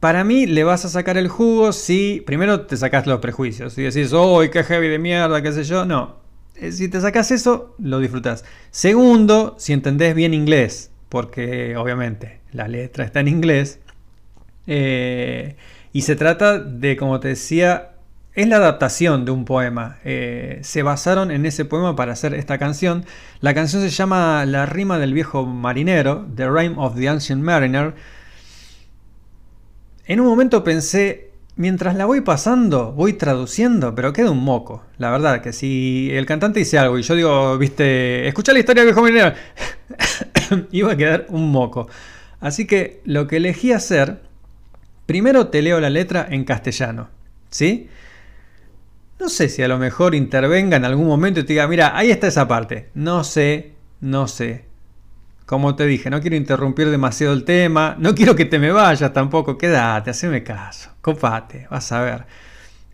[0.00, 3.72] Para mí le vas a sacar el jugo si primero te sacas los prejuicios.
[3.72, 5.84] Si decís, ¡oh, qué heavy de mierda, qué sé yo!
[5.84, 6.16] No.
[6.56, 8.44] Eh, si te sacas eso, lo disfrutas.
[8.72, 13.78] Segundo, si entendés bien inglés, porque obviamente la letra está en inglés.
[14.66, 15.56] Eh,
[15.92, 17.93] y se trata de, como te decía,
[18.34, 19.98] es la adaptación de un poema.
[20.04, 23.04] Eh, se basaron en ese poema para hacer esta canción.
[23.40, 27.94] La canción se llama La rima del viejo marinero, The Rhyme of the Ancient Mariner.
[30.06, 34.82] En un momento pensé, mientras la voy pasando, voy traduciendo, pero queda un moco.
[34.98, 38.82] La verdad, que si el cantante dice algo y yo digo, viste, escucha la historia
[38.82, 39.32] del viejo marinero,
[40.72, 41.88] iba a quedar un moco.
[42.40, 44.22] Así que lo que elegí hacer,
[45.06, 47.08] primero te leo la letra en castellano.
[47.48, 47.88] ¿Sí?
[49.18, 52.10] No sé si a lo mejor intervenga en algún momento y te diga, mira, ahí
[52.10, 52.90] está esa parte.
[52.94, 54.64] No sé, no sé.
[55.46, 59.12] Como te dije, no quiero interrumpir demasiado el tema, no quiero que te me vayas
[59.12, 62.24] tampoco, quédate, haceme caso, copate, vas a ver.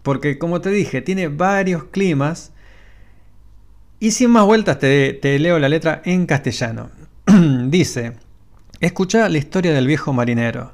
[0.02, 2.52] Porque como te dije, tiene varios climas.
[3.98, 6.90] Y sin más vueltas te, te leo la letra en castellano.
[7.66, 8.14] Dice,
[8.80, 10.72] escucha la historia del viejo marinero.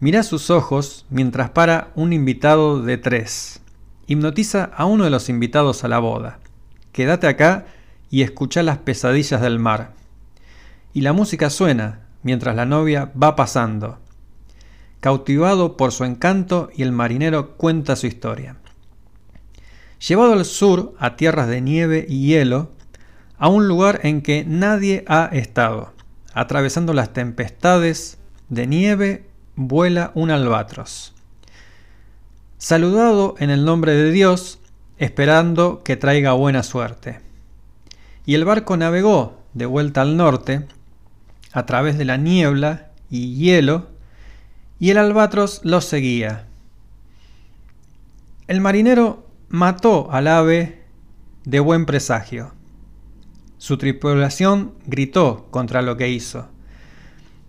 [0.00, 3.60] Mira sus ojos mientras para un invitado de tres
[4.08, 6.40] hipnotiza a uno de los invitados a la boda.
[6.92, 7.66] Quédate acá
[8.10, 9.92] y escucha las pesadillas del mar.
[10.94, 13.98] Y la música suena mientras la novia va pasando.
[15.00, 18.56] Cautivado por su encanto y el marinero cuenta su historia.
[20.06, 22.70] Llevado al sur, a tierras de nieve y hielo,
[23.36, 25.92] a un lugar en que nadie ha estado,
[26.32, 31.12] atravesando las tempestades de nieve, vuela un albatros
[32.58, 34.58] saludado en el nombre de Dios,
[34.98, 37.20] esperando que traiga buena suerte.
[38.26, 40.66] Y el barco navegó de vuelta al norte,
[41.52, 43.88] a través de la niebla y hielo,
[44.80, 46.46] y el albatros lo seguía.
[48.48, 50.82] El marinero mató al ave
[51.44, 52.52] de buen presagio.
[53.56, 56.48] Su tripulación gritó contra lo que hizo.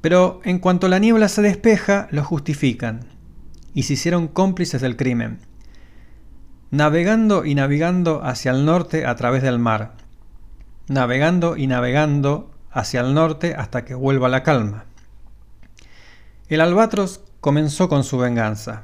[0.01, 3.18] Pero en cuanto la niebla se despeja, lo justifican
[3.79, 5.39] y se hicieron cómplices del crimen,
[6.69, 9.93] navegando y navegando hacia el norte a través del mar,
[10.89, 14.83] navegando y navegando hacia el norte hasta que vuelva la calma.
[16.49, 18.83] El albatros comenzó con su venganza.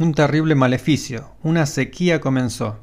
[0.00, 2.80] Un terrible maleficio, una sequía comenzó.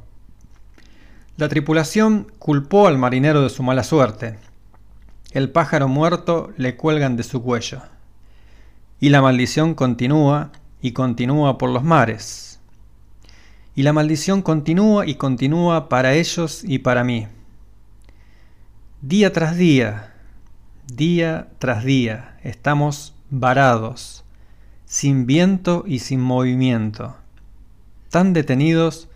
[1.36, 4.40] La tripulación culpó al marinero de su mala suerte.
[5.32, 7.82] El pájaro muerto le cuelgan de su cuello.
[9.02, 12.60] Y la maldición continúa y continúa por los mares.
[13.76, 17.28] Y la maldición continúa y continúa para ellos y para mí.
[19.02, 20.14] Día tras día,
[20.94, 24.26] día tras día, estamos varados,
[24.86, 27.16] sin viento y sin movimiento,
[28.10, 29.08] tan detenidos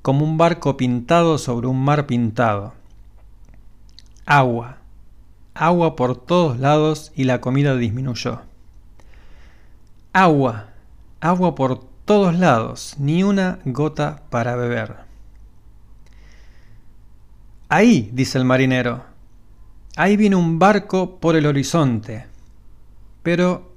[0.00, 2.72] como un barco pintado sobre un mar pintado.
[4.24, 4.78] Agua,
[5.54, 8.40] agua por todos lados y la comida disminuyó.
[10.12, 10.67] Agua,
[11.20, 14.96] Agua por todos lados, ni una gota para beber.
[17.68, 19.04] Ahí, dice el marinero,
[19.96, 22.26] ahí viene un barco por el horizonte.
[23.22, 23.74] Pero,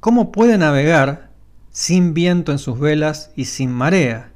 [0.00, 1.30] ¿cómo puede navegar
[1.70, 4.30] sin viento en sus velas y sin marea?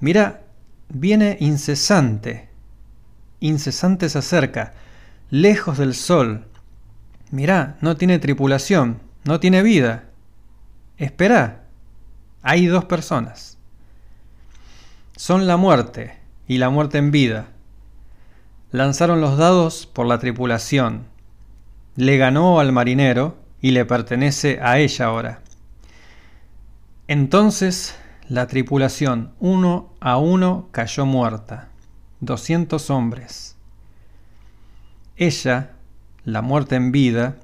[0.00, 0.42] Mira,
[0.88, 2.48] viene incesante,
[3.40, 4.74] incesante se acerca,
[5.30, 6.46] lejos del sol.
[7.30, 10.10] Mirá, no tiene tripulación, no tiene vida.
[10.96, 11.64] Espera,
[12.42, 13.58] hay dos personas.
[15.16, 17.48] Son la muerte y la muerte en vida.
[18.70, 21.06] Lanzaron los dados por la tripulación.
[21.96, 25.40] Le ganó al marinero y le pertenece a ella ahora.
[27.08, 27.96] Entonces
[28.28, 31.68] la tripulación uno a uno cayó muerta.
[32.20, 33.56] Doscientos hombres.
[35.16, 35.72] Ella,
[36.24, 37.36] la muerte en vida,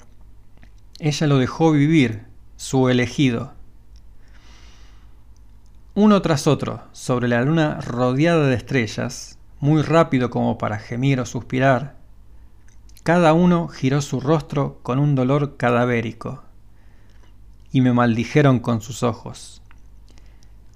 [0.99, 2.30] ella lo dejó vivir,
[2.61, 3.55] su elegido.
[5.95, 11.25] Uno tras otro, sobre la luna rodeada de estrellas, muy rápido como para gemir o
[11.25, 11.97] suspirar,
[13.03, 16.43] cada uno giró su rostro con un dolor cadavérico,
[17.73, 19.63] y me maldijeron con sus ojos.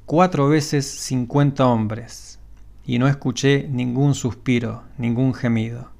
[0.07, 2.39] Cuatro veces cincuenta hombres,
[2.87, 5.91] y no escuché ningún suspiro, ningún gemido.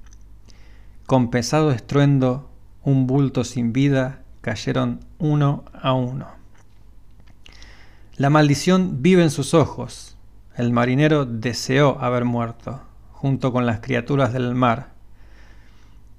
[1.05, 2.49] Con pesado estruendo,
[2.83, 6.29] un bulto sin vida, cayeron uno a uno.
[8.17, 10.19] La maldición vive en sus ojos.
[10.55, 14.91] El marinero deseó haber muerto, junto con las criaturas del mar.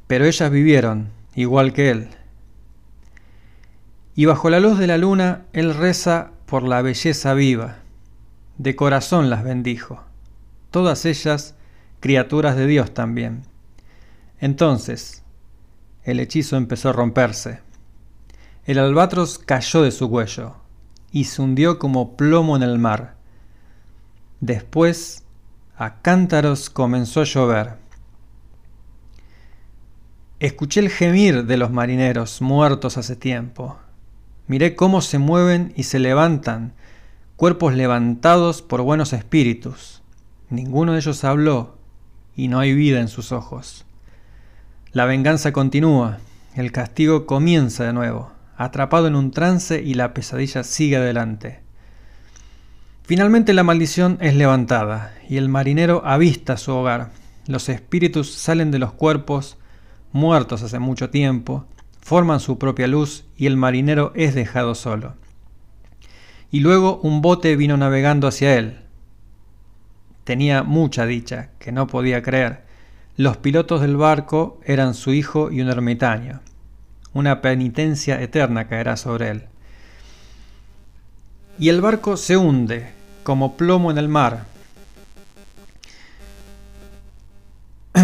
[0.07, 2.07] Pero ellas vivieron, igual que él.
[4.15, 7.75] Y bajo la luz de la luna, él reza por la belleza viva.
[8.57, 10.03] De corazón las bendijo.
[10.71, 11.53] Todas ellas
[11.99, 13.43] criaturas de Dios también.
[14.39, 15.23] Entonces,
[16.03, 17.64] el hechizo empezó a romperse.
[18.65, 20.55] El albatros cayó de su cuello
[21.11, 23.13] y se hundió como plomo en el mar.
[24.41, 25.23] Después,
[25.77, 27.75] a cántaros comenzó a llover.
[30.39, 33.77] Escuché el gemir de los marineros muertos hace tiempo.
[34.47, 36.73] Miré cómo se mueven y se levantan,
[37.35, 40.01] cuerpos levantados por buenos espíritus.
[40.49, 41.77] Ninguno de ellos habló
[42.35, 43.85] y no hay vida en sus ojos.
[44.91, 46.17] La venganza continúa,
[46.55, 51.59] el castigo comienza de nuevo atrapado en un trance y la pesadilla sigue adelante.
[53.03, 57.11] Finalmente la maldición es levantada y el marinero avista su hogar.
[57.47, 59.57] Los espíritus salen de los cuerpos,
[60.11, 61.65] muertos hace mucho tiempo,
[62.01, 65.13] forman su propia luz y el marinero es dejado solo.
[66.49, 68.79] Y luego un bote vino navegando hacia él.
[70.23, 72.63] Tenía mucha dicha, que no podía creer.
[73.17, 76.41] Los pilotos del barco eran su hijo y un ermitaño
[77.15, 79.43] una penitencia eterna caerá sobre él.
[81.57, 82.91] Y el barco se hunde
[83.23, 84.45] como plomo en el mar.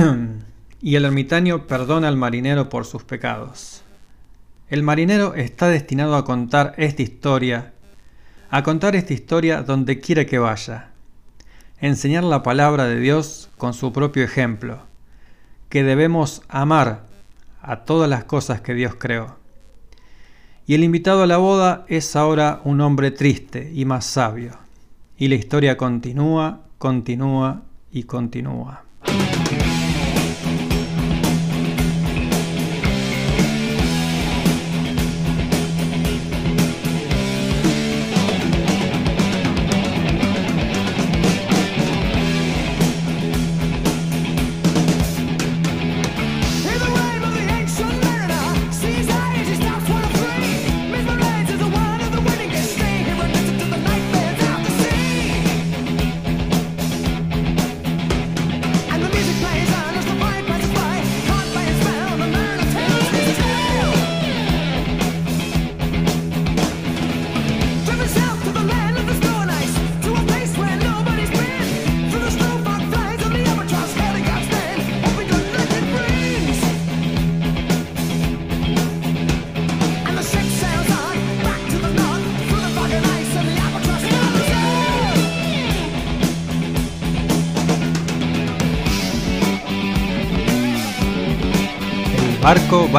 [0.81, 3.81] y el ermitaño perdona al marinero por sus pecados.
[4.69, 7.73] El marinero está destinado a contar esta historia,
[8.49, 10.91] a contar esta historia donde quiera que vaya,
[11.81, 14.83] enseñar la palabra de Dios con su propio ejemplo,
[15.67, 17.10] que debemos amar
[17.61, 19.37] a todas las cosas que Dios creó.
[20.65, 24.57] Y el invitado a la boda es ahora un hombre triste y más sabio.
[25.17, 28.83] Y la historia continúa, continúa y continúa.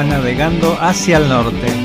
[0.05, 1.82] Navegando hacia el norte.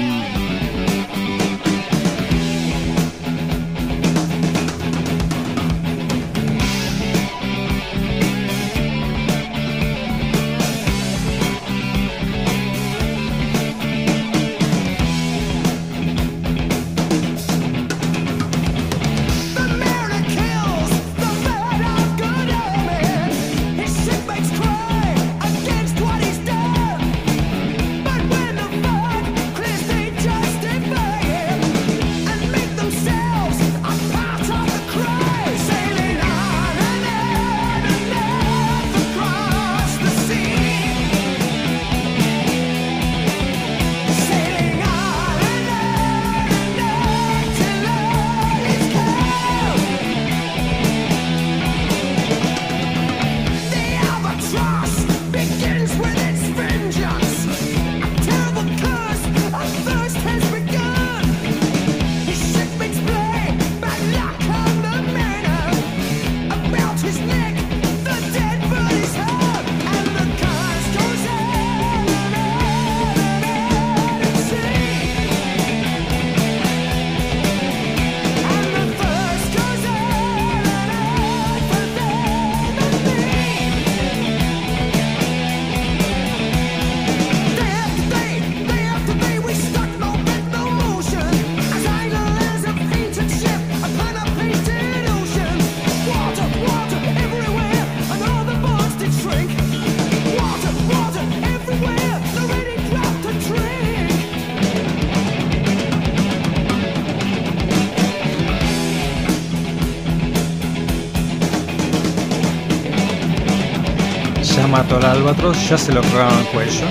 [114.78, 116.86] mató al albatros, ya se lo colgaron al cuello.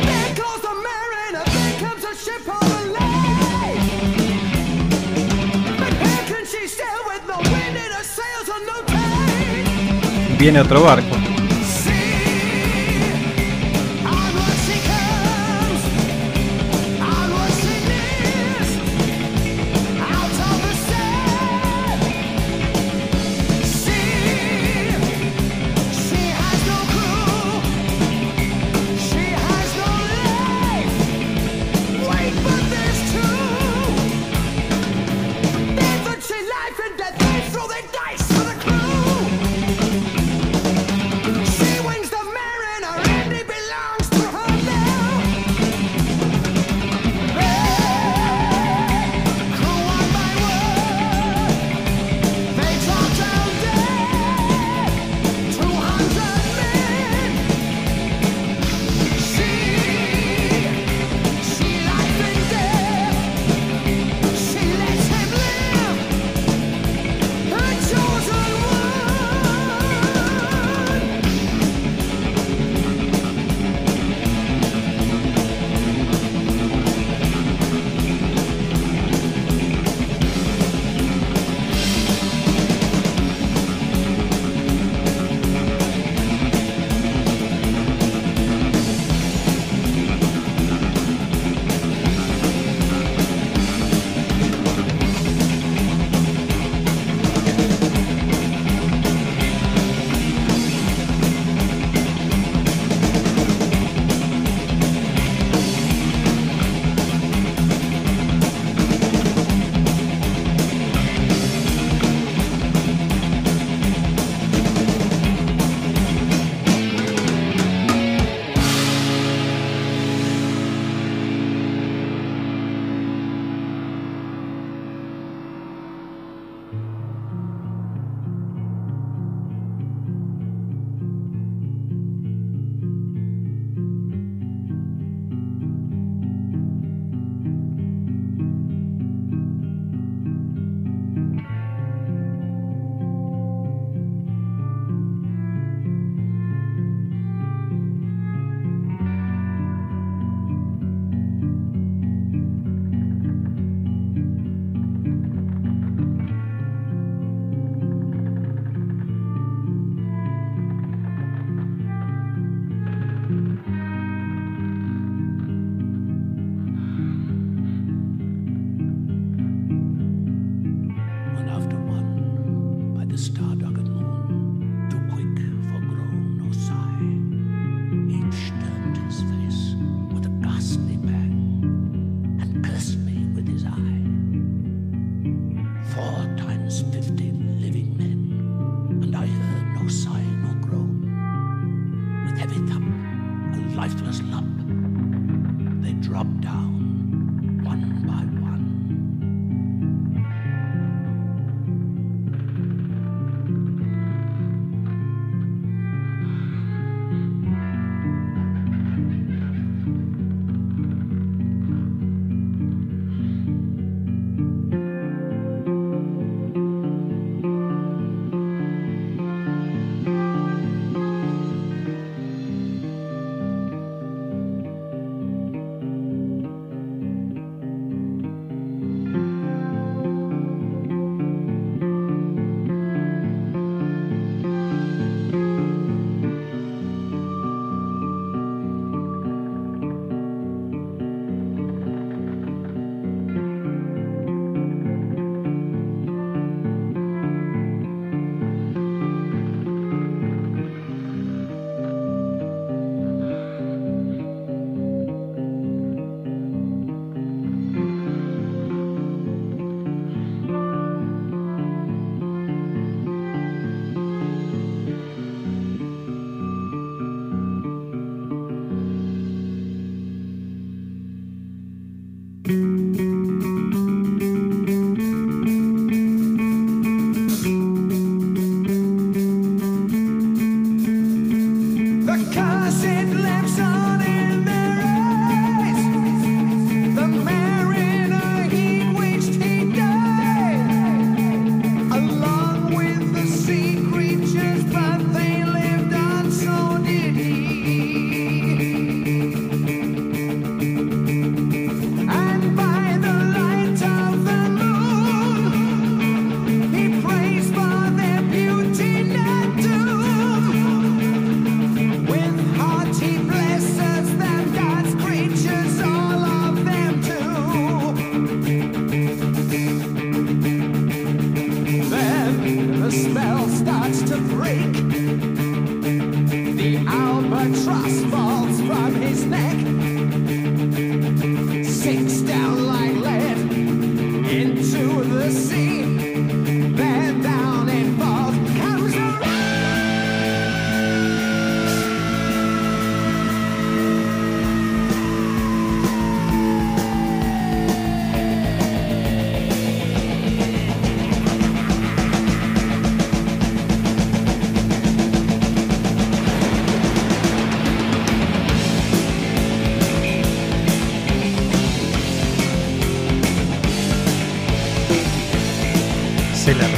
[10.38, 11.15] Viene otro barco.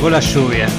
[0.09, 0.78] La lluvia.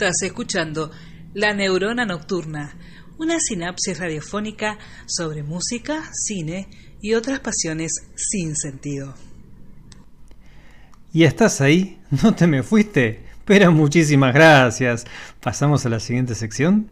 [0.00, 0.90] Estás escuchando
[1.34, 2.74] La Neurona Nocturna,
[3.18, 6.68] una sinapsis radiofónica sobre música, cine
[7.02, 9.14] y otras pasiones sin sentido.
[11.12, 12.00] ¿Y estás ahí?
[12.22, 13.26] ¿No te me fuiste?
[13.44, 15.04] Pero muchísimas gracias.
[15.38, 16.90] ¿Pasamos a la siguiente sección?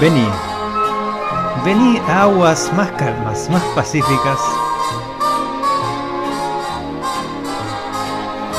[0.00, 0.53] Vení.
[1.64, 4.38] Vení a aguas más calmas, más pacíficas.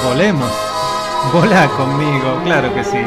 [0.03, 0.51] Volemos.
[1.31, 3.03] Volá conmigo, claro que sí.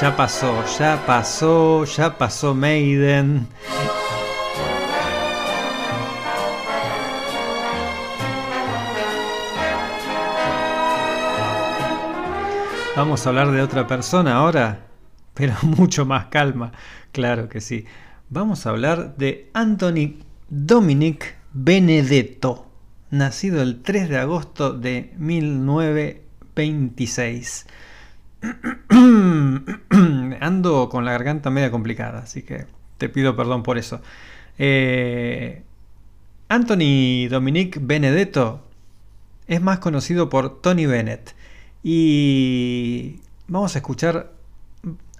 [0.00, 3.48] Ya pasó, ya pasó, ya pasó Maiden.
[12.94, 14.80] Vamos a hablar de otra persona ahora,
[15.32, 16.72] pero mucho más calma,
[17.10, 17.86] claro que sí.
[18.28, 20.16] Vamos a hablar de Anthony
[20.50, 22.70] Dominic Benedetto,
[23.10, 27.66] nacido el 3 de agosto de 1926.
[30.40, 32.66] Ando con la garganta media complicada, así que
[32.98, 34.02] te pido perdón por eso.
[34.58, 35.62] Eh,
[36.48, 38.66] Anthony Dominic Benedetto
[39.46, 41.34] es más conocido por Tony Bennett
[41.82, 44.32] y vamos a escuchar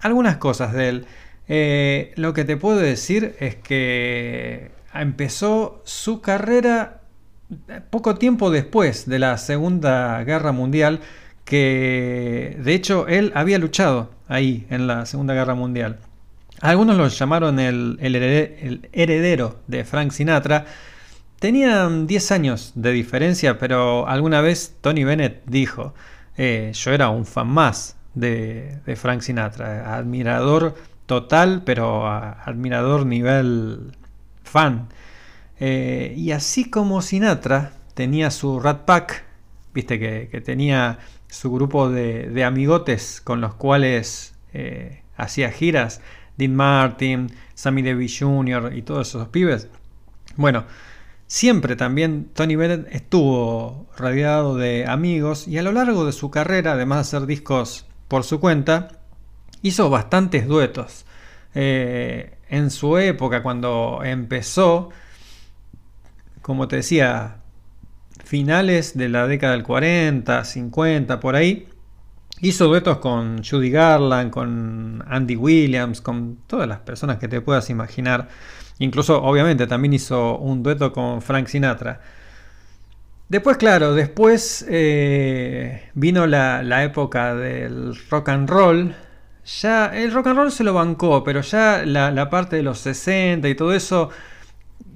[0.00, 1.06] algunas cosas de él.
[1.48, 7.00] Eh, lo que te puedo decir es que empezó su carrera
[7.90, 11.00] poco tiempo después de la Segunda Guerra Mundial,
[11.44, 15.98] que de hecho él había luchado ahí en la Segunda Guerra Mundial.
[16.60, 20.64] Algunos lo llamaron el, el el heredero de Frank Sinatra.
[21.40, 25.92] Tenían 10 años de diferencia, pero alguna vez Tony Bennett dijo,
[26.36, 30.74] eh, yo era un fan más de, de Frank Sinatra, admirador
[31.06, 33.92] total, pero admirador nivel
[34.42, 34.88] fan.
[35.60, 39.24] Eh, y así como Sinatra tenía su Rat Pack,
[39.74, 46.00] viste que, que tenía su grupo de, de amigotes con los cuales eh, hacía giras,
[46.36, 48.72] Dean Martin, Sammy Davis Jr.
[48.74, 49.68] y todos esos pibes.
[50.36, 50.64] Bueno,
[51.32, 56.72] siempre también Tony Bennett estuvo rodeado de amigos y a lo largo de su carrera,
[56.72, 59.00] además de hacer discos por su cuenta,
[59.62, 61.06] hizo bastantes duetos.
[61.54, 64.90] Eh, en su época, cuando empezó,
[66.42, 67.38] como te decía,
[68.22, 71.66] finales de la década del 40, 50, por ahí,
[72.42, 77.70] hizo duetos con Judy Garland, con Andy Williams, con todas las personas que te puedas
[77.70, 78.28] imaginar.
[78.78, 82.00] Incluso, obviamente, también hizo un dueto con Frank Sinatra.
[83.28, 88.94] Después, claro, después eh, vino la, época del rock and roll.
[89.60, 92.78] Ya el rock and roll se lo bancó, pero ya la, la parte de los
[92.80, 94.10] 60 y todo eso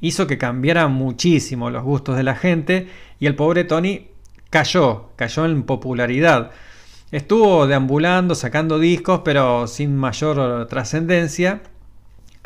[0.00, 4.08] hizo que cambiara muchísimo los gustos de la gente y el pobre Tony
[4.50, 6.50] cayó, cayó en popularidad.
[7.12, 11.62] Estuvo deambulando, sacando discos, pero sin mayor trascendencia,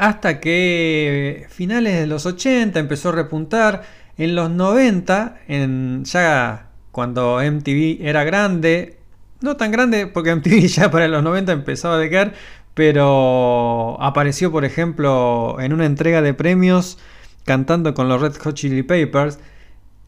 [0.01, 3.83] hasta que finales de los 80 empezó a repuntar.
[4.17, 8.99] En los 90, en, ya cuando MTV era grande,
[9.43, 12.33] no tan grande porque MTV ya para los 90 empezaba a decaer,
[12.73, 16.99] pero apareció por ejemplo en una entrega de premios
[17.45, 19.39] cantando con los Red Hot Chili Peppers.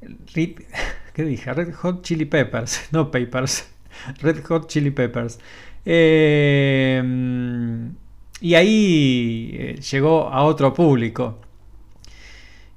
[0.34, 1.52] ¿Qué dije?
[1.52, 3.68] Red Hot Chili Peppers, no Papers.
[4.22, 5.38] Red Hot Chili Peppers.
[5.84, 7.02] Eh,
[8.42, 11.38] y ahí eh, llegó a otro público.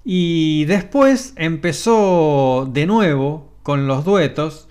[0.04, 4.68] Y después empezó de nuevo con los duetos.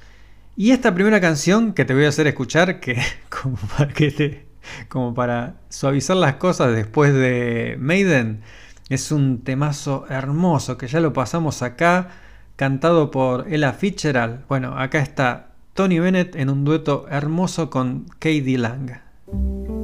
[0.56, 2.96] Y esta primera canción que te voy a hacer escuchar, que
[3.28, 4.46] como para, te-
[4.88, 8.42] como para suavizar las cosas después de Maiden,
[8.88, 12.10] es un temazo hermoso que ya lo pasamos acá,
[12.56, 14.46] cantado por Ella Fitzgerald.
[14.48, 19.83] Bueno, acá está Tony Bennett en un dueto hermoso con Katie Lang.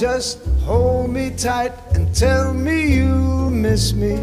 [0.00, 4.16] Just hold me tight and tell me you miss me.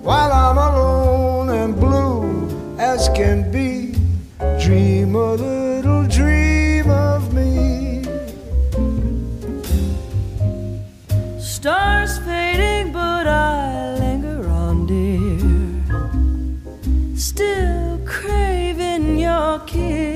[0.00, 2.48] While I'm alone and blue
[2.78, 3.92] as can be,
[4.64, 8.02] dream a little dream of me.
[11.38, 15.38] Stars fading, but I linger on, dear.
[17.14, 20.15] Still craving your kiss.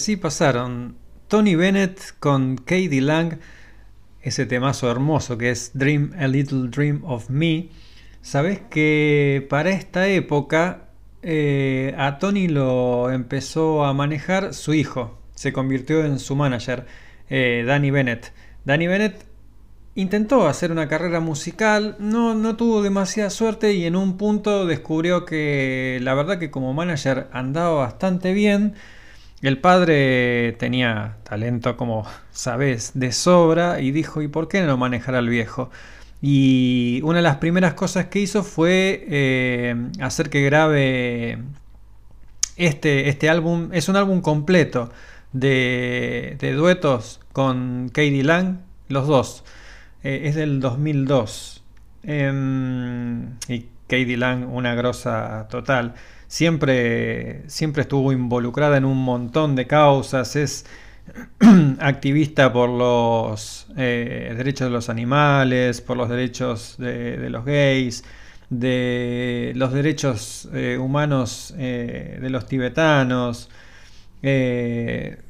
[0.00, 0.96] así pasaron
[1.28, 3.38] Tony Bennett con Katie Lang,
[4.22, 7.68] ese temazo hermoso que es Dream a Little Dream of Me.
[8.22, 10.88] Sabes que para esta época
[11.20, 16.86] eh, a Tony lo empezó a manejar su hijo, se convirtió en su manager,
[17.28, 18.32] eh, Danny Bennett.
[18.64, 19.26] Danny Bennett
[19.94, 25.26] intentó hacer una carrera musical, no, no tuvo demasiada suerte y en un punto descubrió
[25.26, 28.76] que la verdad que como manager andaba bastante bien.
[29.42, 35.14] El padre tenía talento, como sabes, de sobra y dijo, ¿y por qué no manejar
[35.14, 35.70] al viejo?
[36.20, 41.38] Y una de las primeras cosas que hizo fue eh, hacer que grabe
[42.56, 43.70] este, este álbum.
[43.72, 44.90] Es un álbum completo
[45.32, 48.58] de, duetos con Katie Lang,
[48.88, 49.44] los dos.
[50.02, 51.64] Eh, es del 2002.
[52.02, 55.94] Em, y Katie Lang, una grosa total.
[56.30, 60.36] Siempre, siempre estuvo involucrada en un montón de causas.
[60.36, 60.64] Es
[61.80, 68.04] activista por los eh, derechos de los animales, por los derechos de, de los gays,
[68.48, 73.50] de los derechos eh, humanos eh, de los tibetanos.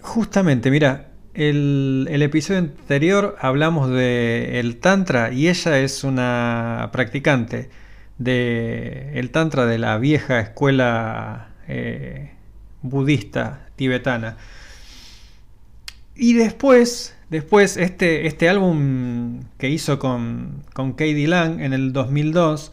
[0.02, 7.70] Justamente, mira, el, el episodio anterior hablamos de el tantra y ella es una practicante
[8.20, 12.30] de el tantra de la vieja escuela eh,
[12.82, 14.36] budista tibetana.
[16.14, 22.72] Y después, después este, este álbum que hizo con, con Katie Lang en el 2002,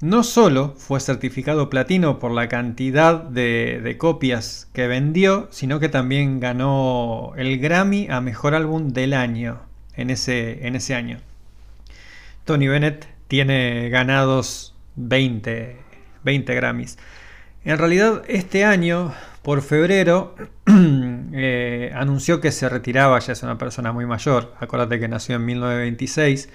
[0.00, 5.88] no solo fue certificado platino por la cantidad de, de copias que vendió, sino que
[5.88, 9.60] también ganó el Grammy a Mejor Álbum del Año
[9.96, 11.18] en ese, en ese año.
[12.44, 15.78] Tony Bennett tiene ganados 20
[16.22, 16.98] 20 Grammys.
[17.64, 20.34] En realidad, este año, por febrero,
[21.32, 25.46] eh, anunció que se retiraba, ya es una persona muy mayor, acuérdate que nació en
[25.46, 26.50] 1926.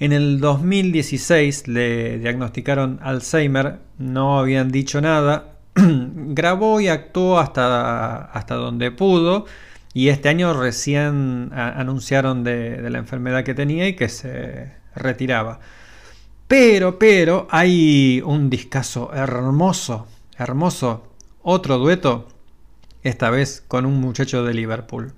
[0.00, 8.56] En el 2016 le diagnosticaron Alzheimer, no habían dicho nada, grabó y actuó hasta, hasta
[8.56, 9.46] donde pudo
[9.94, 15.60] y este año recién anunciaron de la enfermedad que tenía y que se retiraba.
[16.50, 21.04] Pero, pero, hay un discazo hermoso, hermoso,
[21.44, 22.26] otro dueto,
[23.04, 25.12] esta vez con un muchacho de Liverpool.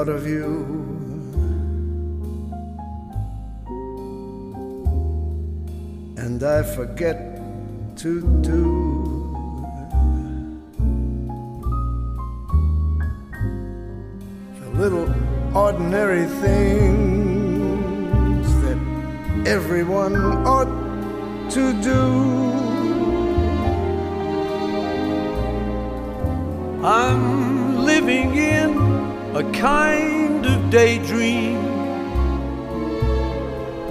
[0.00, 0.46] Thought of you
[6.16, 7.18] and I forget
[7.96, 8.10] to
[8.40, 8.56] do
[14.74, 15.14] little
[15.54, 17.66] ordinary things
[18.64, 18.78] that
[19.46, 20.16] everyone
[20.46, 20.72] ought
[21.50, 22.02] to do.
[26.82, 28.89] I'm living in
[29.34, 31.58] a kind of daydream.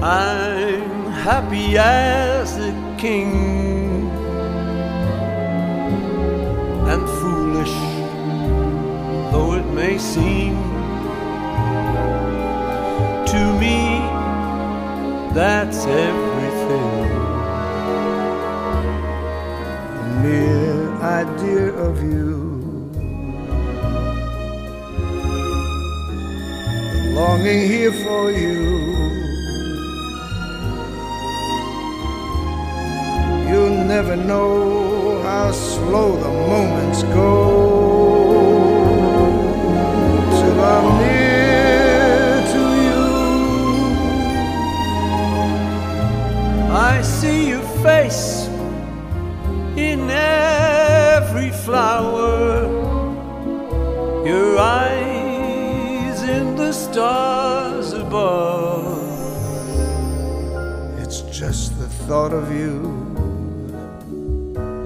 [0.04, 4.10] I'm happy as a king
[6.92, 7.76] and foolish
[9.32, 10.56] though it may seem
[13.32, 14.00] to me
[15.34, 17.10] that's everything
[19.96, 22.49] the mere idea of you,
[27.20, 28.60] longing here for you.
[33.50, 37.34] You'll never know how slow the moments go
[40.38, 43.06] till I'm near to you.
[46.92, 48.48] I see your face
[49.76, 52.40] in every flower,
[62.10, 62.80] thought of you,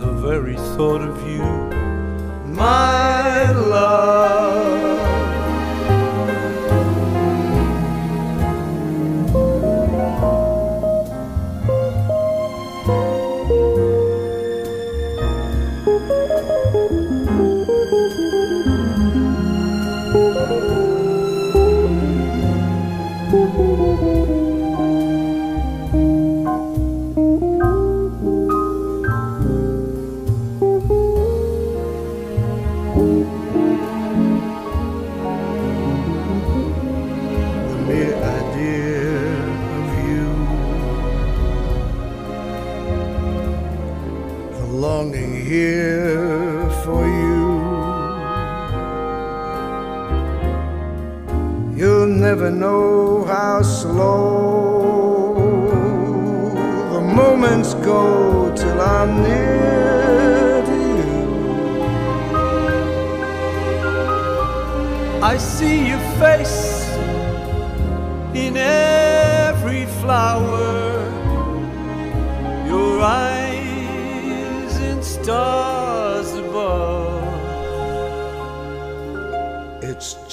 [0.02, 1.42] the very thought of you,
[2.54, 4.73] my love.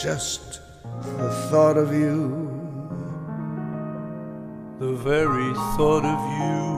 [0.03, 0.61] Just
[1.19, 2.49] the thought of you.
[4.79, 6.70] the very thought of you.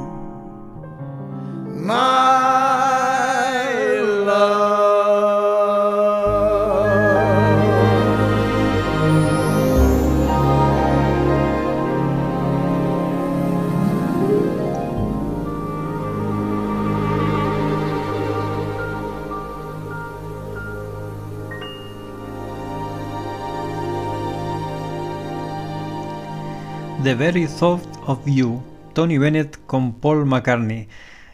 [27.33, 30.89] Very Thought of You, Tony Bennett con Paul McCartney.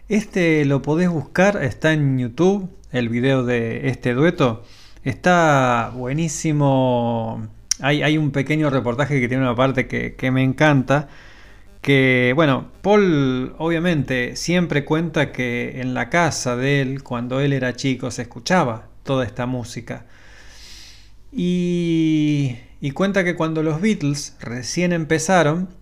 [0.08, 4.62] Este lo podés buscar, está en YouTube, el video de este dueto.
[5.02, 7.48] Está buenísimo.
[7.80, 11.08] Hay, un pequeño reportaje que tiene una parte que, me encanta.
[11.80, 17.74] Que, bueno, Paul obviamente siempre cuenta que en la casa de él, cuando él era
[17.74, 20.06] chico, se escuchaba toda esta música.
[21.32, 22.54] Y
[22.94, 25.76] cuenta que cuando los Beatles recién empezaron,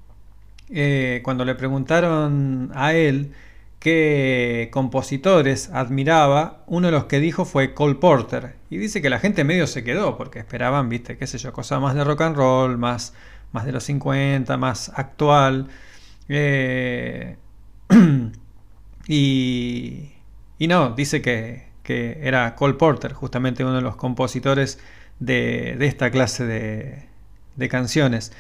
[0.71, 3.33] eh, cuando le preguntaron a él
[3.79, 8.57] qué compositores admiraba, uno de los que dijo fue Cole Porter.
[8.71, 11.81] Y dice que la gente medio se quedó, porque esperaban, viste, qué sé yo, cosas
[11.81, 13.15] más de rock and roll, más,
[13.53, 15.69] más de los 50, más actual.
[16.29, 17.37] Eh,
[19.09, 20.11] y,
[20.59, 24.81] y no, dice que, que era Cole Porter, justamente uno de los compositores
[25.21, 27.07] de, de esta clase de,
[27.57, 28.33] de canciones.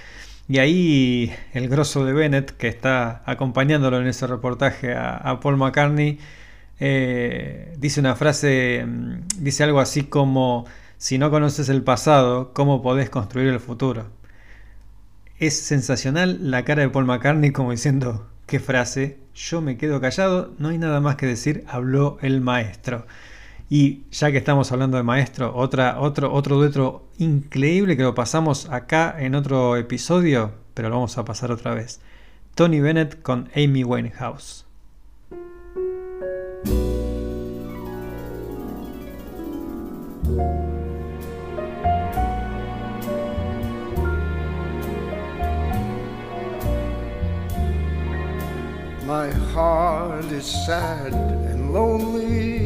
[0.49, 6.19] Y ahí el grosso de Bennett, que está acompañándolo en ese reportaje a, Paul McCartney,
[6.79, 10.67] eh, dice una frase, mm, dice algo así como,
[10.99, 14.07] si no conoces el pasado, ¿cómo podés construir el futuro?
[15.39, 20.55] Es sensacional la cara de Paul McCartney como diciendo, qué frase, yo me quedo callado,
[20.59, 23.07] no hay nada más que decir, habló el maestro.
[23.69, 28.71] Y ya que estamos hablando de maestro, otra, otro, otro dueto increíble que lo pasamos
[28.71, 32.01] acá en otro episodio, pero lo vamos a pasar otra vez.
[32.55, 34.65] Tony Bennett con Amy Winehouse.
[49.07, 52.66] My heart is sad and lonely.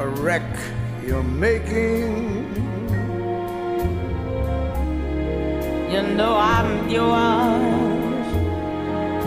[0.00, 0.50] a wreck
[1.04, 2.46] you're making.
[5.92, 8.28] You know I'm yours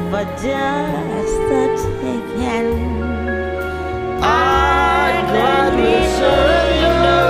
[0.10, 1.64] for just the
[2.02, 2.72] taking.
[4.24, 7.24] I gladly surrender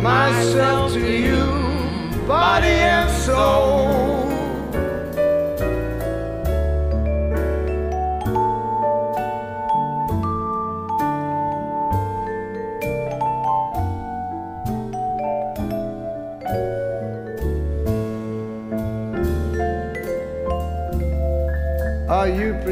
[0.00, 1.44] myself to you,
[2.26, 3.61] body and soul.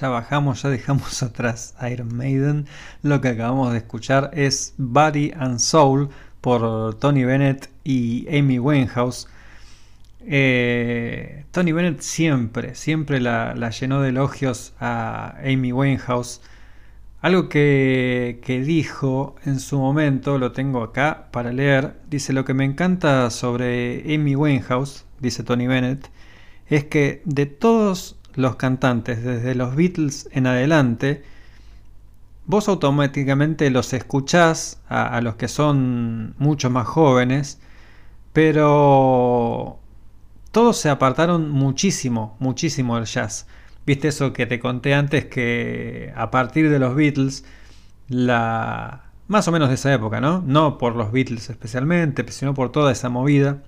[0.00, 2.66] ya bajamos, ya dejamos atrás Iron Maiden.
[3.02, 6.10] Lo que acabamos de escuchar es Body and Soul
[6.40, 9.28] por Tony Bennett y Amy Winehouse.
[10.26, 16.40] Eh, Tony Bennett siempre, siempre la, la llenó de elogios a Amy Winehouse.
[17.20, 21.96] Algo que, que dijo en su momento, lo tengo acá para leer.
[22.10, 26.10] Dice: Lo que me encanta sobre Amy Winehouse, dice Tony Bennett,
[26.66, 31.24] es que de todos los cantantes, desde los Beatles en adelante,
[32.46, 37.60] vos automáticamente los escuchás a, los que son mucho más jóvenes,
[38.32, 39.78] pero
[40.52, 43.46] todos se apartaron muchísimo, muchísimo del jazz.
[43.86, 47.44] Viste eso que te conté antes que a partir de los Beatles,
[48.08, 50.42] la más o menos de esa época, ¿no?
[50.46, 53.62] No por los Beatles especialmente, sino por toda esa movida.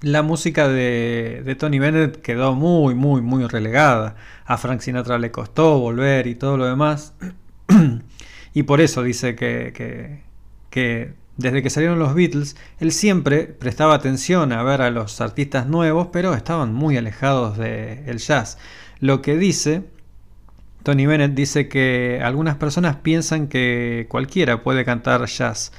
[0.00, 4.14] La música de, Tony Bennett quedó muy, muy, muy relegada.
[4.44, 7.14] A Frank Sinatra le costó volver y todo lo demás.
[8.54, 10.22] y por eso dice que, que,
[10.70, 15.66] que desde que salieron los Beatles, él siempre prestaba atención a ver a los artistas
[15.66, 18.58] nuevos, pero estaban muy alejados del jazz.
[19.00, 19.84] Lo que dice,
[20.82, 25.72] Tony Bennett dice que algunas personas piensan que cualquiera puede cantar jazz,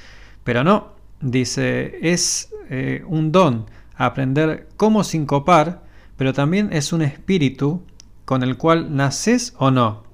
[0.44, 3.66] pero no, dice, es eh, un don
[4.00, 5.82] aprender cómo sincopar,
[6.16, 7.82] pero también es un espíritu
[8.24, 10.04] con el cual naces o no.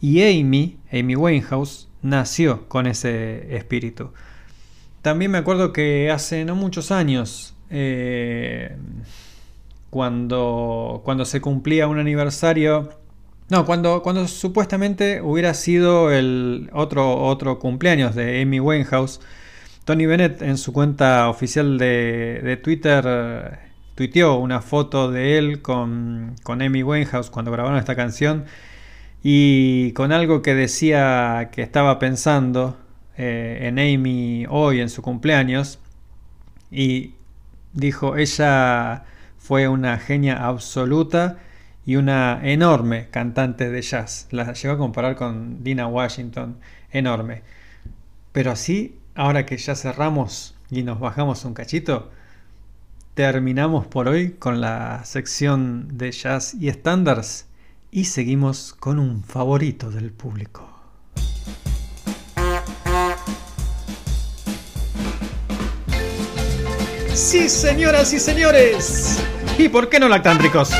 [0.00, 4.12] Y Amy, Amy Winehouse, nació con ese espíritu.
[5.02, 8.76] También me acuerdo que hace no muchos años, eh,
[9.90, 12.90] cuando, cuando se cumplía un aniversario,
[13.48, 19.20] no, cuando, cuando supuestamente hubiera sido el otro, otro cumpleaños de Amy Winehouse,
[19.88, 23.58] Tony Bennett en su cuenta oficial de, Twitter
[23.94, 28.44] tuiteó una foto de él con, con Amy Winehouse cuando grabaron esta canción
[29.22, 32.76] y con algo que decía que estaba pensando
[33.16, 35.78] eh, en Amy hoy en su cumpleaños
[36.70, 37.14] y
[37.72, 39.04] dijo ella
[39.38, 41.38] fue una genia absoluta
[41.86, 44.28] y una enorme cantante de jazz.
[44.32, 46.58] La llegó a comparar con Dina Washington,
[46.92, 47.40] enorme.
[48.32, 52.10] Pero así, ahora que ya cerramos y nos bajamos un cachito,
[53.14, 57.46] terminamos por hoy con la sección de jazz y estándares
[57.90, 60.70] y seguimos con un favorito del público.
[67.12, 69.20] Sí, señoras y señores.
[69.58, 70.70] ¿Y por qué no lactántricos?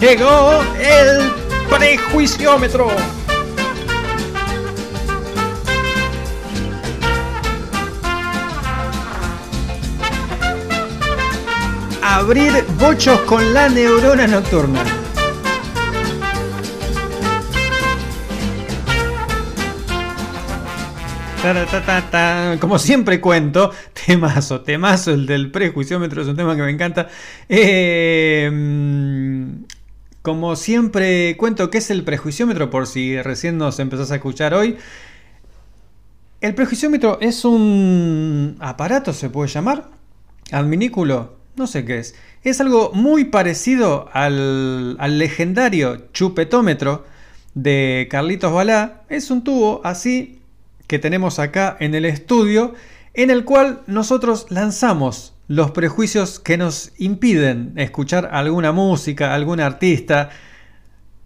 [0.00, 1.30] Llegó el
[1.70, 2.88] prejuiciómetro.
[12.18, 14.82] Abrir bochos con la neurona nocturna.
[22.58, 23.70] Como siempre cuento,
[24.04, 27.06] temazo, temazo, el del prejuiciómetro es un tema que me encanta.
[27.48, 28.50] Eh,
[30.20, 32.68] como siempre cuento, ¿qué es el prejuiciómetro?
[32.68, 34.76] Por si recién nos empezás a escuchar hoy.
[36.40, 39.90] El prejuiciómetro es un aparato, se puede llamar,
[40.50, 42.14] adminículo, no sé qué es.
[42.42, 47.04] Es algo muy parecido al, legendario chupetómetro
[47.54, 49.02] de Carlitos Balá.
[49.08, 50.40] Es un tubo así
[50.86, 52.74] que tenemos acá en el estudio,
[53.12, 60.30] en el cual nosotros lanzamos los prejuicios que nos impiden escuchar alguna música, algún artista.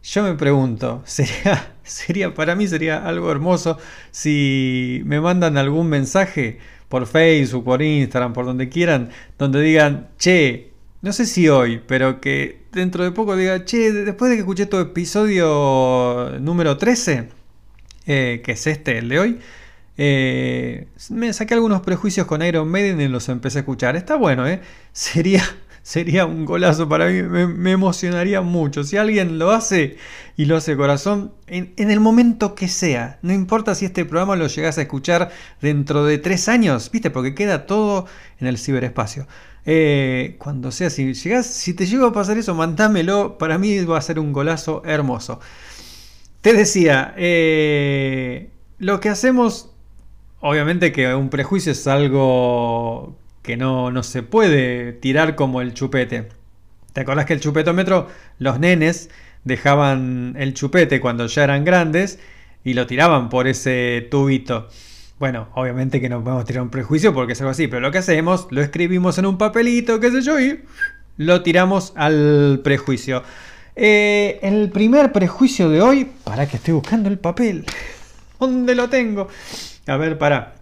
[0.03, 3.79] Yo me pregunto, sería, sería para mí sería algo hermoso
[4.11, 6.59] si me mandan algún mensaje
[6.93, 9.09] por Facebook, por Instagram, por donde quieran,
[9.39, 14.29] donde digan, che, no sé si hoy, pero que dentro de poco diga, che, después
[14.29, 17.31] de que escuché tu episodio número 13,
[18.05, 19.39] eh, que es este, el de hoy,
[19.97, 23.97] eh, me saqué algunos prejuicios con Iron Maiden y los empecé a escuchar.
[23.97, 24.61] Está bueno, ¿eh?
[24.93, 25.43] Sería,
[25.83, 28.85] sería un golazo para mí, me, emocionaría mucho.
[28.85, 29.97] Si alguien lo hace
[30.37, 34.47] y lo hace corazón, en, el momento que sea, no importa si este programa lo
[34.47, 35.31] llegas a escuchar
[35.61, 37.11] dentro de tres años, ¿viste?
[37.11, 38.07] Porque queda todo
[38.39, 39.27] en el ciberespacio.
[39.65, 43.39] Eh, cuando sea, si llegas, si te llega a pasar eso, mandámelo.
[43.39, 45.41] Para mí va a ser un golazo hermoso.
[46.41, 49.71] Te decía, eh, lo que hacemos,
[50.41, 56.29] obviamente que un prejuicio es algo que no, no se puede tirar como el chupete.
[56.93, 58.09] ¿Te acordás que el chupetómetro,
[58.39, 59.11] los nenes
[59.45, 62.19] dejaban el chupete cuando ya eran grandes
[62.65, 64.69] y lo tiraban por ese tubito?
[65.19, 67.99] Bueno, obviamente que no podemos tirar un prejuicio porque es algo así, pero lo que
[67.99, 70.61] hacemos, lo escribimos en un papelito, qué sé yo, y
[71.17, 73.23] lo tiramos al prejuicio.
[73.75, 77.65] Eh, el primer prejuicio de hoy, para que estoy buscando el papel.
[78.39, 79.29] ¿Dónde lo tengo?
[79.87, 80.55] A ver, para.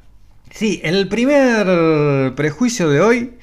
[0.51, 3.35] Sí, el primer prejuicio de hoy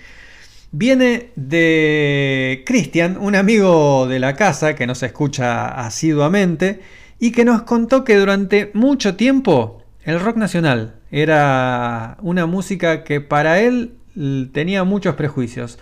[0.72, 6.82] viene de Cristian, un amigo de la casa que nos escucha asiduamente
[7.20, 13.22] y que nos contó que durante mucho tiempo el rock nacional era una música que
[13.22, 13.94] para él
[14.54, 15.80] tenía muchos prejuicios.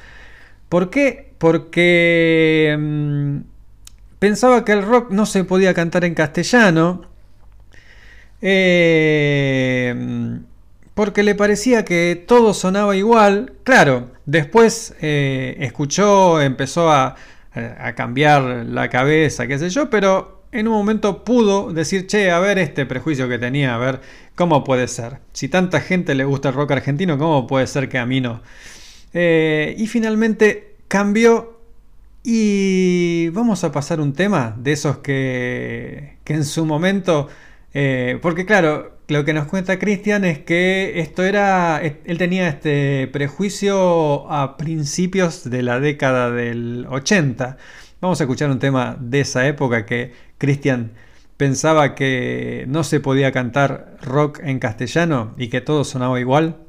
[0.70, 1.34] ¿Por qué?
[1.40, 3.38] Porque mm,
[4.20, 7.04] pensaba que el rock no se podía cantar en castellano
[8.42, 9.94] Eh,
[10.96, 13.54] porque le parecía que todo sonaba igual.
[13.64, 17.16] Claro, después eh, escuchó, empezó a,
[17.96, 22.60] cambiar la cabeza, qué sé yo, pero en un momento pudo decir, che, a ver
[22.60, 24.02] este prejuicio que tenía, a ver
[24.36, 25.20] cómo puede ser.
[25.32, 28.42] Si tanta gente le gusta el rock argentino, ¿cómo puede ser que a mí no?
[29.14, 31.62] Eh, y finalmente cambió
[32.24, 37.30] y vamos a pasar un tema de esos que, que en su momento,
[37.74, 43.08] eh, porque claro, lo que nos cuenta Cristian es que esto era, él tenía este
[43.08, 47.58] prejuicio a principios de la década del 80.
[48.02, 50.92] Vamos a escuchar un tema de esa época que Cristian
[51.38, 56.65] pensaba que no se podía cantar rock en castellano y que todo sonaba igual.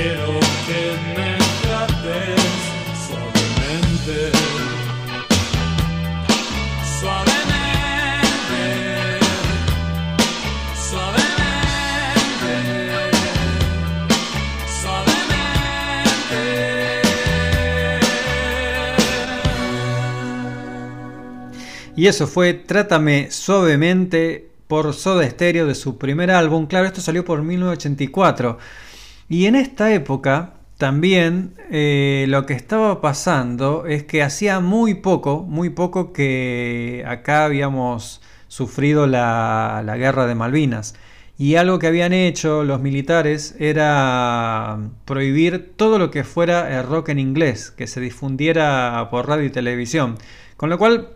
[0.00, 0.30] Quiero
[0.64, 0.80] que
[1.16, 2.46] me trates
[3.08, 4.16] suavemente.
[7.00, 8.62] Suavemente.
[10.88, 12.54] Suavemente.
[14.80, 15.42] Suavemente.
[21.96, 26.68] Y eso fue Trátame Suavemente por Soda Stereo de su primer álbum.
[26.68, 28.58] Claro, esto salió por 1984.
[29.28, 35.42] Y en esta época también eh, lo que estaba pasando es que hacía muy poco,
[35.42, 40.94] muy poco que acá habíamos sufrido la, la guerra de Malvinas.
[41.36, 47.10] Y algo que habían hecho los militares era prohibir todo lo que fuera el rock
[47.10, 50.16] en inglés, que se difundiera por radio y televisión.
[50.56, 51.10] Con lo cual,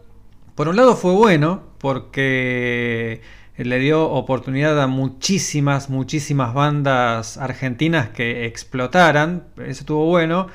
[0.55, 3.21] por un lado fue bueno, porque
[3.57, 9.45] le dio oportunidad a muchísimas, muchísimas bandas argentinas que explotaran.
[9.57, 10.49] Eso estuvo bueno.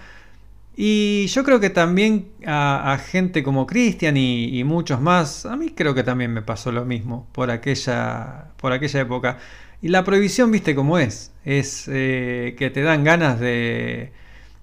[0.75, 5.71] Y yo creo que también a, gente como Cristian y, y muchos más, a mí
[5.75, 9.37] creo que también me pasó lo mismo por aquella, por aquella época.
[9.81, 14.11] Y la prohibición, viste cómo es, es eh, que te dan ganas de,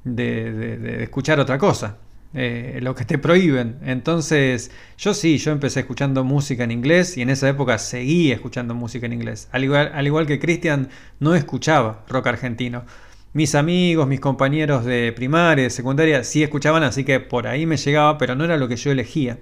[0.05, 1.99] de, de- de escuchar otra cosa,
[2.35, 3.79] eh, lo que te prohíben.
[3.85, 8.75] Entonces, yo sí, yo empecé escuchando música en inglés y en esa época seguí escuchando
[8.75, 9.49] música en inglés.
[9.53, 10.89] Al igual, al igual que Cristian,
[11.21, 12.85] no escuchaba rock argentino.
[13.33, 17.77] Mis amigos, mis compañeros de primaria, de secundaria, sí escuchaban, así que por ahí me
[17.77, 19.39] llegaba, pero no era lo que yo elegía.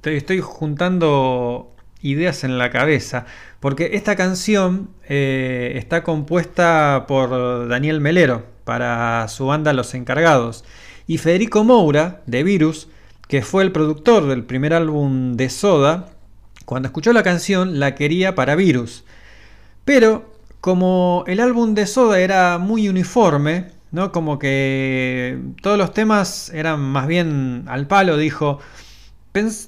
[0.00, 3.26] te estoy juntando ideas en la cabeza,
[3.60, 10.64] porque esta canción eh, está compuesta por Daniel Melero para su banda Los Encargados
[11.06, 12.88] y Federico Moura de Virus,
[13.26, 16.10] que fue el productor del primer álbum de Soda,
[16.64, 19.04] cuando escuchó la canción la quería para Virus.
[19.84, 24.12] Pero como el álbum de Soda era muy uniforme, ¿no?
[24.12, 28.58] Como que todos los temas eran más bien al palo, dijo,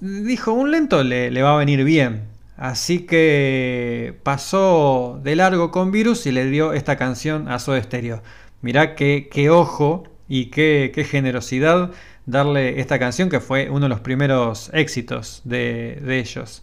[0.00, 2.29] dijo, un lento le, le va a venir bien.
[2.60, 8.22] Así que pasó de largo con Virus y le dio esta canción a Soda Stereo.
[8.60, 11.90] Mirá qué, qué ojo y qué, qué generosidad
[12.26, 16.62] darle esta canción que fue uno de los primeros éxitos de, de ellos.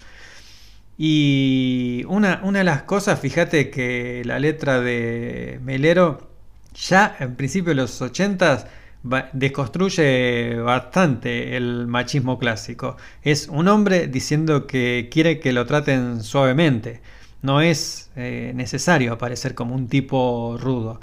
[0.99, 6.30] Y una, una de las cosas, fíjate que la letra de Melero
[6.76, 8.68] ya en principio de los 80
[9.34, 12.97] desconstruye bastante el machismo clásico.
[13.21, 17.01] Es un hombre diciendo que quiere que lo traten suavemente.
[17.41, 20.99] No es eh, necesario aparecer como un tipo rudo.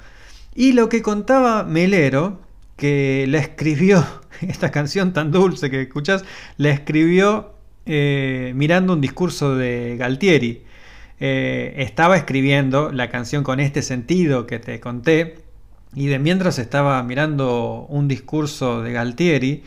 [0.53, 2.41] Y lo que contaba Melero,
[2.77, 4.05] que la escribió,
[4.41, 6.25] esta canción tan dulce que escuchás,
[6.57, 7.53] la escribió
[7.85, 10.63] eh, mirando un discurso de Galtieri.
[11.19, 15.44] Eh, estaba escribiendo la canción con este sentido que te conté
[15.95, 19.63] y de mientras estaba mirando un discurso de Galtieri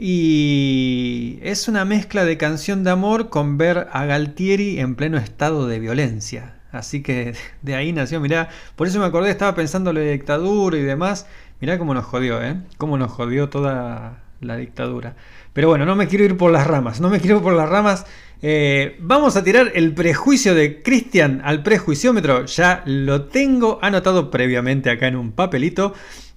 [0.00, 5.66] y es una mezcla de canción de amor con ver a Galtieri en pleno estado
[5.66, 6.54] de violencia.
[6.72, 10.78] Así que de ahí nació, mirá, por eso me acordé, estaba pensando en la dictadura
[10.78, 11.26] y demás.
[11.60, 12.56] Mirá cómo nos jodió, ¿eh?
[12.78, 15.16] Cómo nos jodió toda la dictadura.
[15.52, 17.68] Pero bueno, no me quiero ir por las ramas, no me quiero ir por las
[17.68, 18.06] ramas.
[18.40, 22.44] Eh, vamos a tirar el prejuicio de Cristian al prejuiciómetro.
[22.46, 25.92] Ya lo tengo anotado previamente acá en un papelito.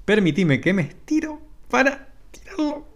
[0.05, 2.87] Permitime que me estiro para tirarlo.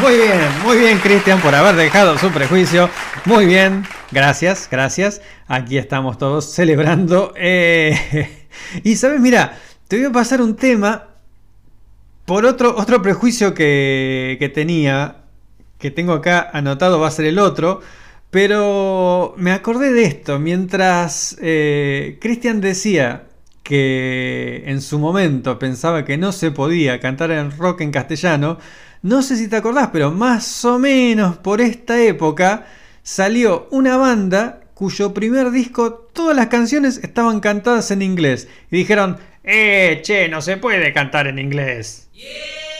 [0.00, 2.88] Muy bien, muy bien Cristian por haber dejado su prejuicio.
[3.24, 5.20] Muy bien, gracias, gracias.
[5.48, 7.34] Aquí estamos todos celebrando.
[7.36, 8.48] Eh,
[8.84, 9.58] y sabes, mira,
[9.88, 11.11] te voy a pasar un tema
[12.32, 15.16] por otro, otro prejuicio que, que tenía,
[15.76, 17.82] que tengo acá anotado, va a ser el otro.
[18.30, 23.24] Pero me acordé de esto mientras eh, Cristian decía
[23.62, 28.56] que en su momento pensaba que no se podía cantar en rock en castellano.
[29.02, 32.64] No sé si te acordás, pero más o menos por esta época
[33.02, 38.48] salió una banda cuyo primer disco todas las canciones estaban cantadas en inglés.
[38.70, 42.01] Y dijeron, eh, che, no se puede cantar en inglés.
[42.14, 42.71] Yeah.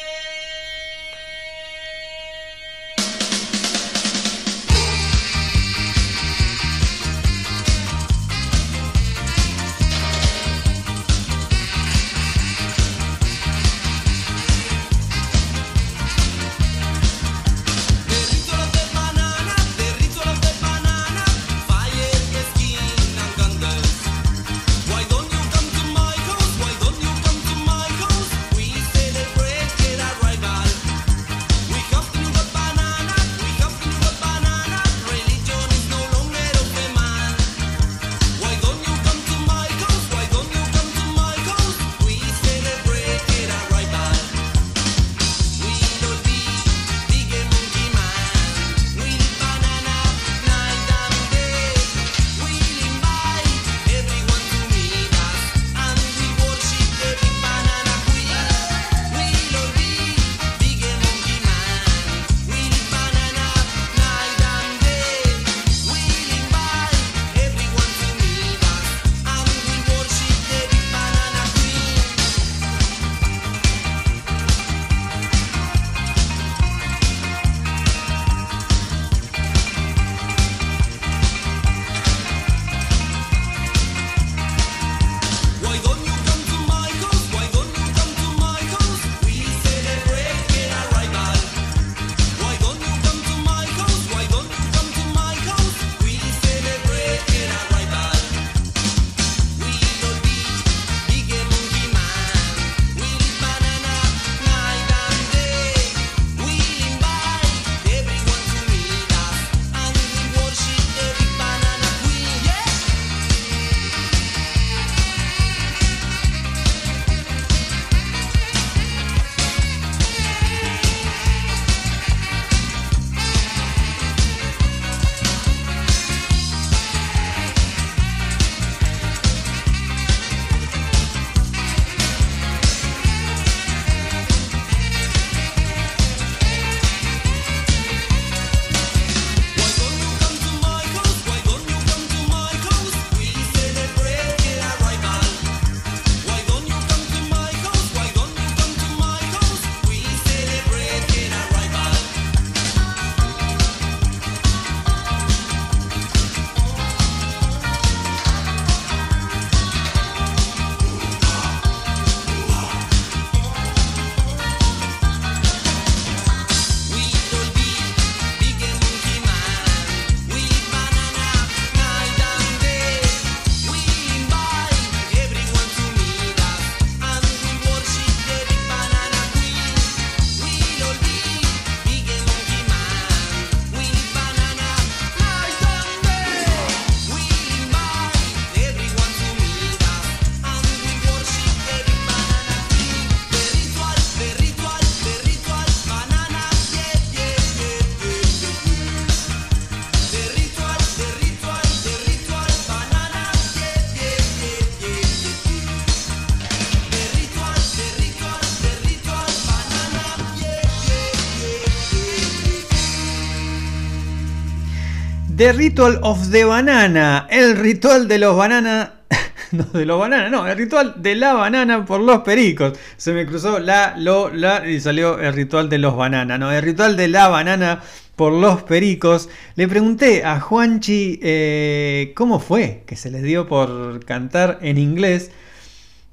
[215.43, 219.01] The Ritual of the Banana, el ritual de los banana,
[219.51, 222.79] no de los bananas, no, el ritual de la banana por los pericos.
[222.97, 226.63] Se me cruzó la, lo, la y salió el ritual de los bananas, no, el
[226.63, 227.83] ritual de la banana
[228.15, 229.29] por los pericos.
[229.57, 235.33] Le pregunté a Juanchi eh, cómo fue que se les dio por cantar en inglés.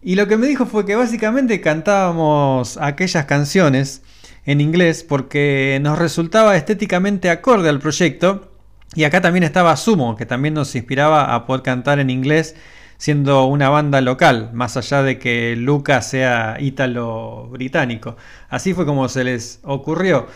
[0.01, 4.01] Y lo que me dijo fue que básicamente cantábamos aquellas canciones
[4.47, 8.49] en inglés porque nos resultaba estéticamente acorde al proyecto.
[8.95, 12.56] Y acá también estaba Sumo, que también nos inspiraba a poder cantar en inglés
[12.98, 18.18] siendo una banda local, más allá de que Lucas sea ítalo-británico.
[18.49, 20.28] Así fue como se les ocurrió.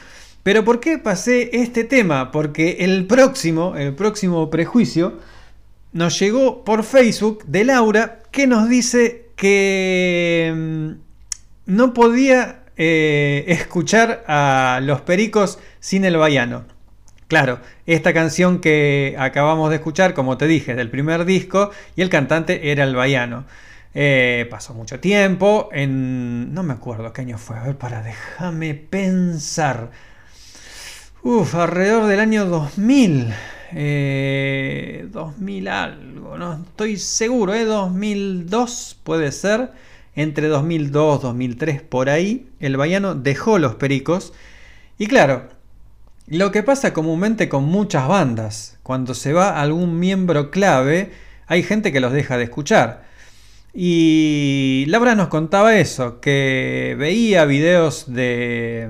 [0.44, 2.32] Pero ¿por qué pasé este tema?
[2.32, 5.20] Porque el próximo, el próximo prejuicio,
[5.92, 10.92] nos llegó por Facebook de Laura que nos dice que mm,
[11.66, 16.73] no podía eh, escuchar a los pericos sin el baiano.
[17.28, 22.10] Claro, esta canción que acabamos de escuchar, como te dije, del primer disco, y el
[22.10, 23.46] cantante era el baiano.
[23.96, 26.54] Eh, pasó mucho tiempo, en...
[26.54, 29.92] no me acuerdo qué año fue, a ver, para, déjame pensar.
[31.22, 33.34] Uf, alrededor del año 2000.
[33.76, 37.66] Eh, 2000 algo, no estoy seguro, ¿eh?
[37.66, 39.72] 2002 puede ser.
[40.16, 44.34] Entre 2002, 2003, por ahí, el baiano dejó los pericos.
[44.98, 45.50] Y claro,
[46.28, 51.12] lo que pasa comúnmente con muchas bandas, cuando se va algún miembro clave,
[51.48, 53.04] hay gente que los deja de escuchar.
[53.74, 58.88] Y Laura nos contaba eso, que veía videos de,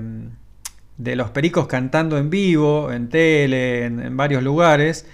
[0.98, 5.06] de los pericos cantando en vivo, en tele, en, varios lugares,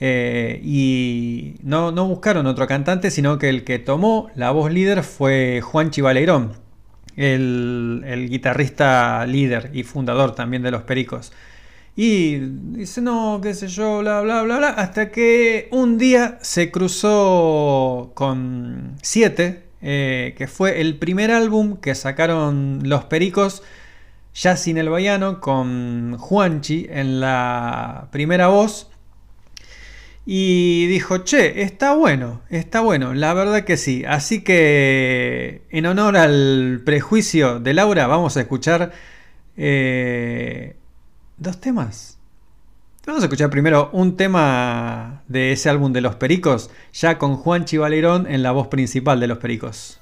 [0.00, 5.02] eh, y no, no buscaron otro cantante, sino que el que tomó la voz líder
[5.02, 6.52] fue Juan Chivaleirón,
[7.16, 11.32] el, el guitarrista líder y fundador también de los pericos.
[11.96, 14.68] Y dice, no, qué sé yo, bla, bla, bla, bla.
[14.70, 22.80] Hasta que un día se cruzó con 7, que fue el primer álbum que sacaron
[22.82, 23.62] Los Pericos,
[24.34, 28.90] ya sin el Baiano, con Juanchi en la primera voz.
[30.26, 34.04] Y dijo, che, está bueno, está bueno, la verdad que sí.
[34.04, 38.90] Así que, en honor al prejuicio de Laura, vamos a escuchar...
[39.56, 40.74] eh,
[41.44, 42.18] dos temas.
[43.06, 47.66] Vamos a escuchar primero un tema de ese álbum de Los Pericos, ya con Juan
[47.66, 50.00] Chivalerón en la voz principal de Los Pericos.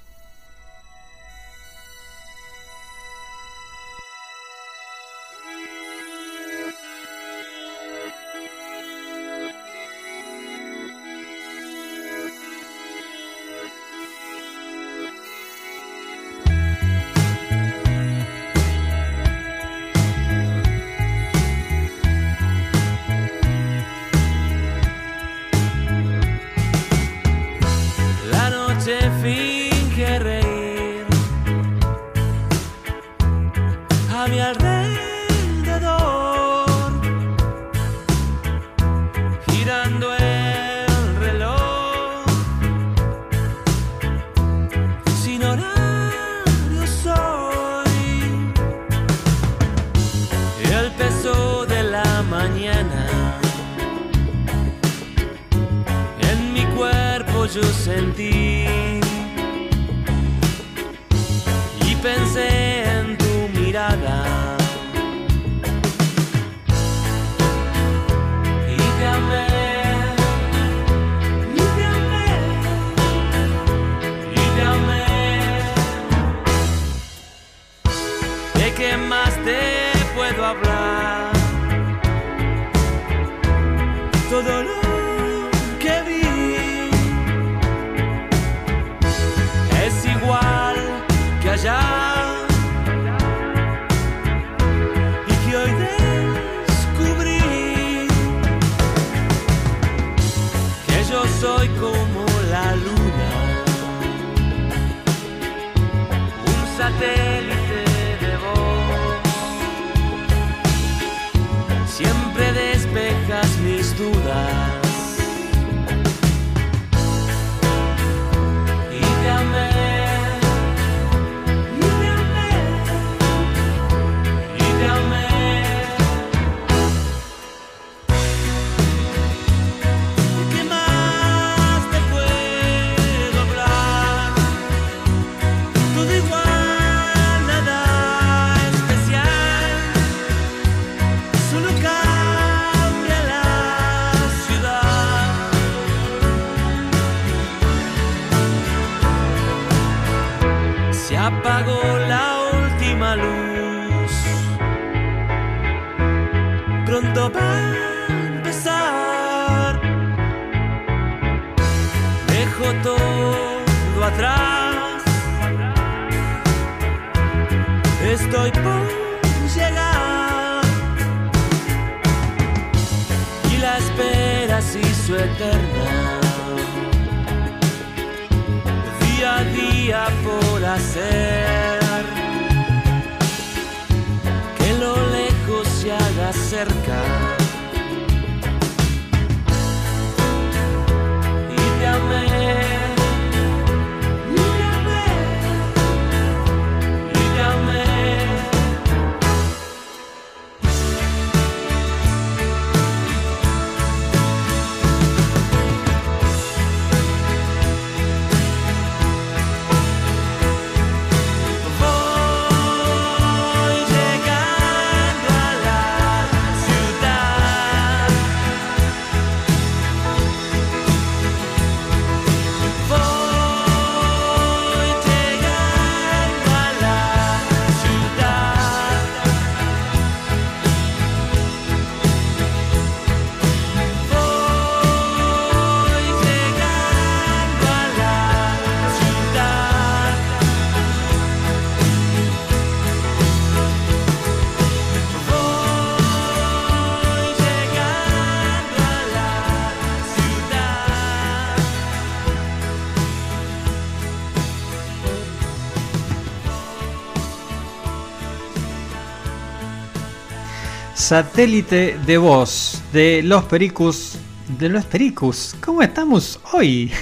[261.03, 264.19] Satélite de voz de los Pericus.
[264.61, 265.57] De los Pericus.
[265.61, 266.93] ¿Cómo estamos hoy?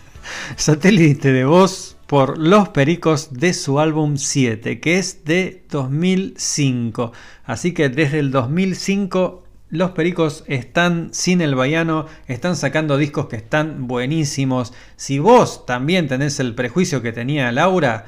[0.56, 7.12] Satélite de voz por Los Pericos de su álbum 7, que es de 2005.
[7.44, 13.36] Así que desde el 2005 los Pericos están sin el Baiano, están sacando discos que
[13.36, 14.74] están buenísimos.
[14.96, 18.04] Si vos también tenés el prejuicio que tenía Laura,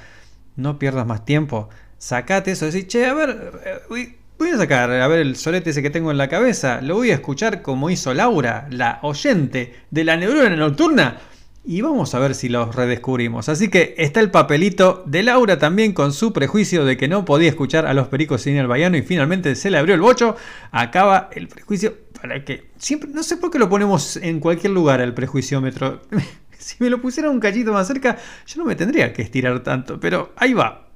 [0.56, 1.70] no pierdas más tiempo.
[1.96, 5.82] Sacate eso, decís, che, a ver, eh, voy a sacar, a ver el solete ese
[5.82, 10.04] que tengo en la cabeza, lo voy a escuchar como hizo Laura, la oyente de
[10.04, 11.18] la neurona nocturna.
[11.64, 13.50] Y vamos a ver si los redescubrimos.
[13.50, 17.50] Así que está el papelito de Laura también con su prejuicio de que no podía
[17.50, 20.34] escuchar a los pericos sin el baiano y finalmente se le abrió el bocho.
[20.70, 25.02] Acaba el prejuicio para que siempre, no sé por qué lo ponemos en cualquier lugar
[25.02, 26.00] el prejuiciómetro.
[26.58, 28.16] si me lo pusiera un cachito más cerca,
[28.46, 30.87] yo no me tendría que estirar tanto, pero ahí va.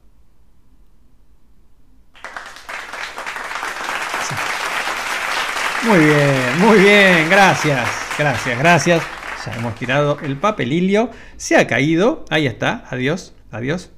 [5.85, 9.03] Muy bien, muy bien, gracias, gracias, gracias.
[9.45, 13.91] Ya hemos tirado el papelillo, se ha caído, ahí está, adiós, adiós.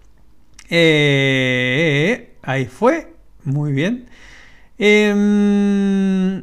[0.71, 3.13] Eh, ahí fue,
[3.45, 4.07] muy bien.
[4.79, 6.43] Em,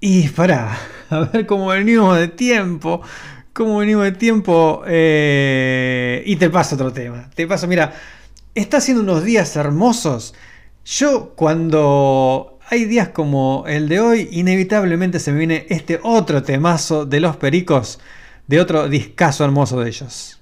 [0.00, 0.76] y para,
[1.10, 3.00] a ver cómo venimos de tiempo,
[3.54, 4.82] cómo venimos de tiempo.
[4.86, 7.94] eh, y te paso otro tema, te paso, mira,
[8.54, 10.34] está haciendo unos días hermosos.
[10.84, 17.06] Yo cuando hay días como el de hoy, inevitablemente se me viene este otro temazo
[17.06, 18.00] de los pericos,
[18.46, 20.40] de otro discazo hermoso de ellos.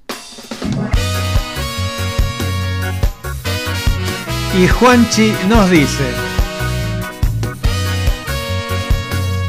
[4.58, 6.04] Y Juanchi nos dice,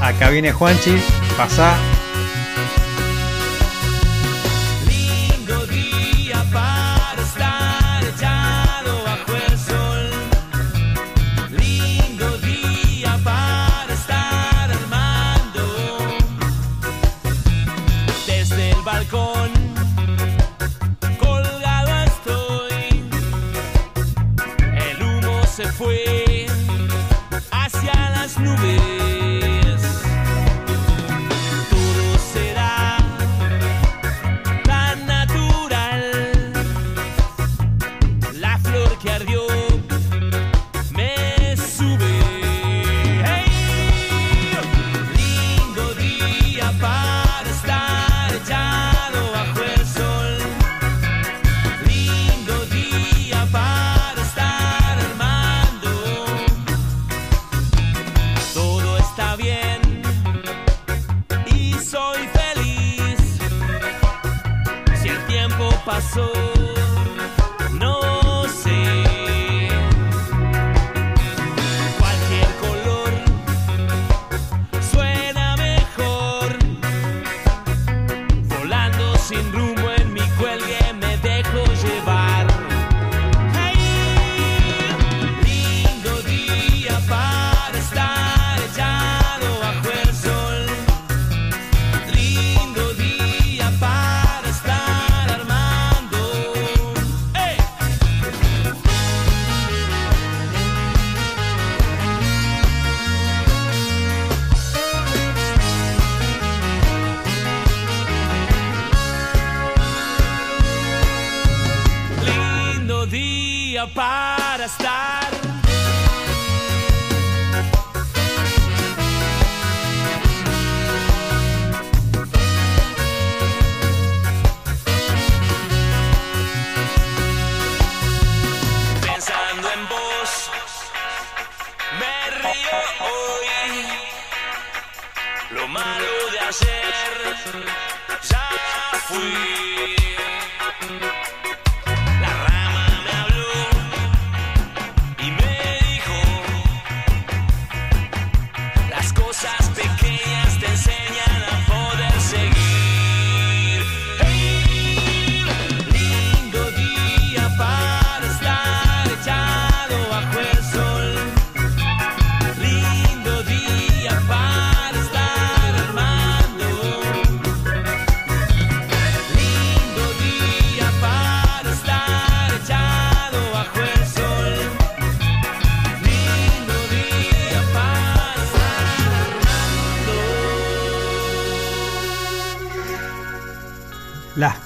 [0.02, 0.97] acá viene Juanchi,
[1.38, 1.94] pasa.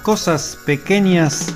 [0.10, 1.54] Cosas pequeñas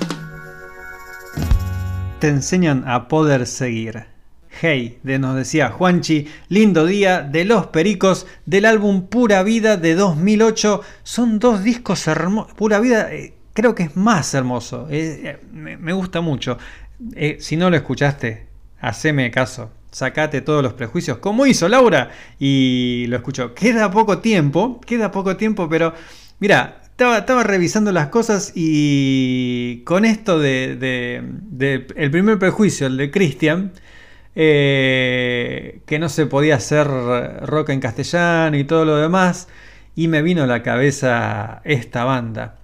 [2.20, 4.04] te enseñan a poder seguir.
[4.48, 9.96] Hey, de nos decía Juanchi, lindo día de Los Pericos del álbum Pura Vida de
[9.96, 10.82] 2008.
[11.02, 12.54] Son dos discos hermosos.
[12.54, 14.86] Pura Vida eh, creo que es más hermoso.
[14.88, 16.56] Eh, me, me gusta mucho.
[17.16, 18.46] Eh, si no lo escuchaste,
[18.80, 19.72] haceme caso.
[19.90, 23.52] Sacate todos los prejuicios, como hizo Laura, y lo escuchó.
[23.52, 25.92] Queda poco tiempo, queda poco tiempo, pero
[26.38, 31.22] mira, estaba, revisando las cosas y con esto de
[31.96, 33.72] el primer prejuicio, el de Christian,
[34.36, 39.48] eh, que no se podía hacer rock en castellano y todo lo demás,
[39.94, 42.56] y me vino a la cabeza esta banda,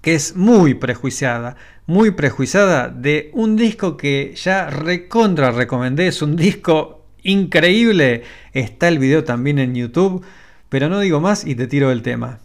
[0.00, 1.56] que es muy prejuiciada,
[1.86, 8.98] muy prejuiciada de un disco que ya recontra recomendé, es un disco increíble, está el
[8.98, 10.24] video también en YouTube,
[10.68, 12.40] pero no digo más y te tiro el tema.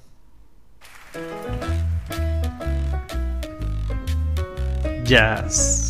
[5.09, 5.88] Jazz.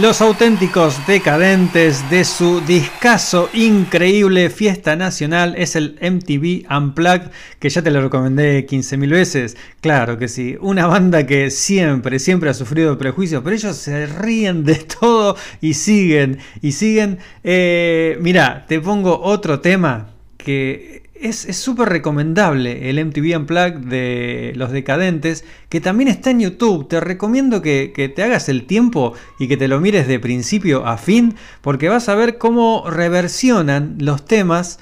[0.00, 7.82] Los auténticos decadentes de su discazo increíble Fiesta Nacional es el MTV Unplugged, que ya
[7.82, 9.56] te lo recomendé 15.000 veces.
[9.82, 14.64] Claro que sí, una banda que siempre, siempre ha sufrido prejuicios, pero ellos se ríen
[14.64, 17.18] de todo y siguen, y siguen.
[17.44, 20.08] Eh, mira, te pongo otro tema
[20.38, 26.88] que es súper recomendable el MTV Unplugged de Los Decadentes, que también está en YouTube.
[26.88, 30.86] Te recomiendo que, que te hagas el tiempo y que te lo mires de principio
[30.86, 34.78] a fin, porque vas a ver cómo reversionan los temas.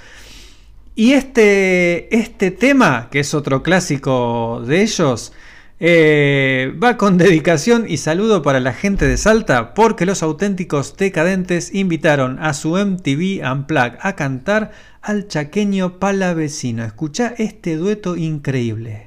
[0.94, 5.32] Y este, este tema, que es otro clásico de ellos,
[5.80, 11.72] eh, va con dedicación y saludo para la gente de Salta, porque los auténticos decadentes
[11.74, 14.72] invitaron a su MTV Unplugged a cantar
[15.02, 16.84] al chaqueño palavecino.
[16.84, 19.06] Escucha este dueto increíble.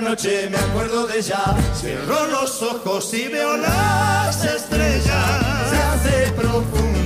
[0.00, 5.70] Noche me acuerdo de ella, Cierro los ojos y veo las estrellas.
[5.70, 7.05] se hace profundo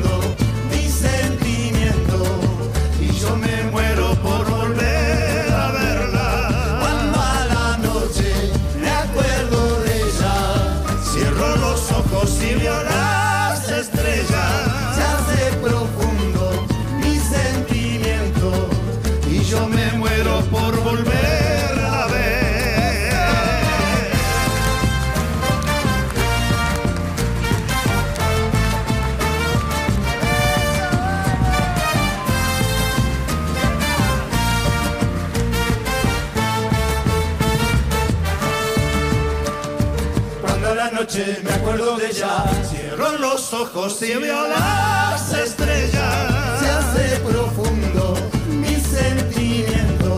[41.60, 46.60] acuerdo de ella, Cierro los ojos y veo las estrellas.
[46.60, 48.14] se hace profundo
[48.48, 50.16] mi sentimiento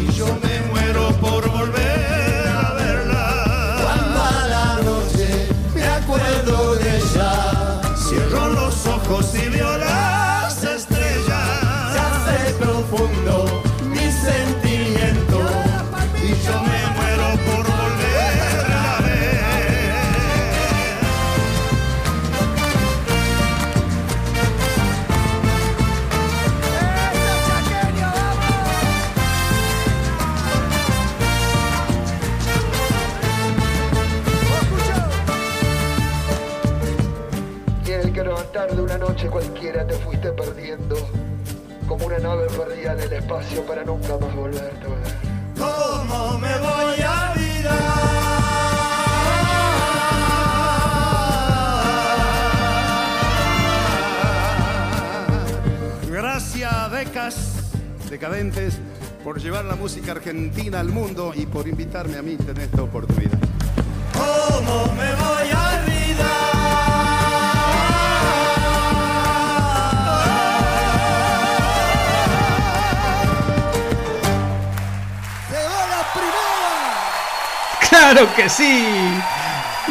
[0.00, 3.76] y yo me muero por volver a verla.
[3.82, 9.85] Cuando a la noche me acuerdo de ella, Cierro los ojos y veo las
[39.28, 40.96] cualquiera, te fuiste perdiendo.
[41.88, 45.26] Como una nave perdida en el espacio para nunca más volverte a.
[45.58, 47.96] ¿Cómo me voy a olvidar?
[56.10, 57.52] Gracias, Decas
[58.10, 58.78] Decadentes,
[59.22, 63.38] por llevar la música argentina al mundo y por invitarme a mí tener esta oportunidad.
[64.12, 65.25] ¿Cómo me voy
[78.08, 78.84] ¡Claro que sí!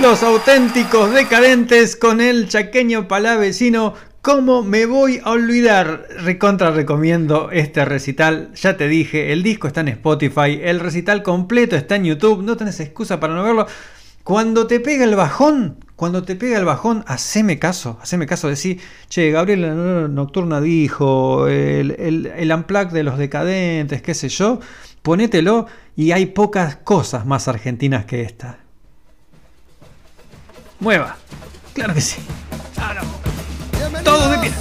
[0.02, 3.94] Los auténticos decadentes con el chaqueño palavecino.
[4.22, 6.08] ¿Cómo me voy a olvidar?
[6.22, 8.54] Recontra recomiendo este recital.
[8.54, 12.42] Ya te dije, el disco está en Spotify, el recital completo está en YouTube.
[12.42, 13.68] No tenés excusa para no verlo.
[14.24, 18.80] Cuando te pega el bajón, cuando te pega el bajón, haceme caso, haceme caso, decir,
[19.10, 21.92] che, Gabriel Nocturna dijo, el,
[22.36, 24.62] el, unplug de los decadentes, qué sé yo,
[25.06, 28.58] ponételo y hay pocas cosas más argentinas que esta.
[30.80, 31.16] Mueva,
[31.74, 32.18] claro que sí.
[32.76, 34.04] Ah, no.
[34.04, 34.52] Todo de pie.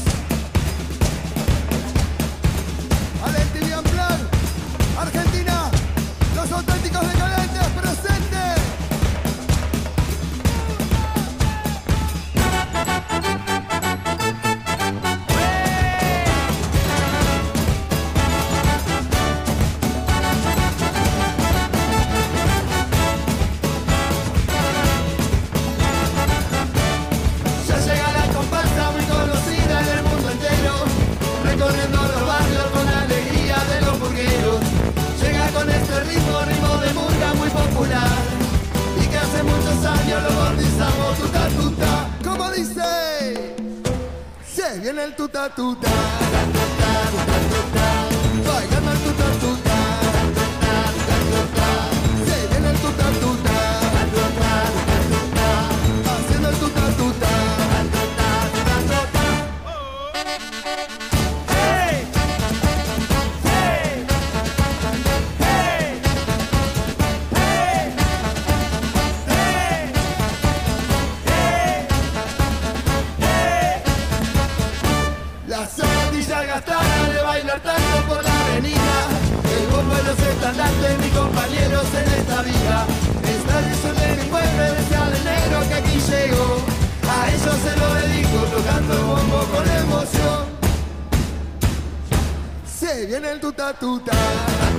[93.35, 94.13] El tuta tuta,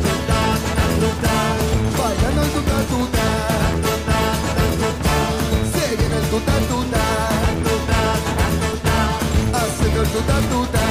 [0.05, 0.39] tuta,
[1.01, 1.33] tuta,
[1.97, 3.25] bailando el tuta tuta,
[3.85, 4.19] tuta,
[4.81, 5.15] tuta.
[5.73, 7.03] Se viene el tuta tuta,
[7.65, 8.01] tuta,
[8.61, 8.97] tuta,
[9.59, 10.85] haciendo el tuta, tuta,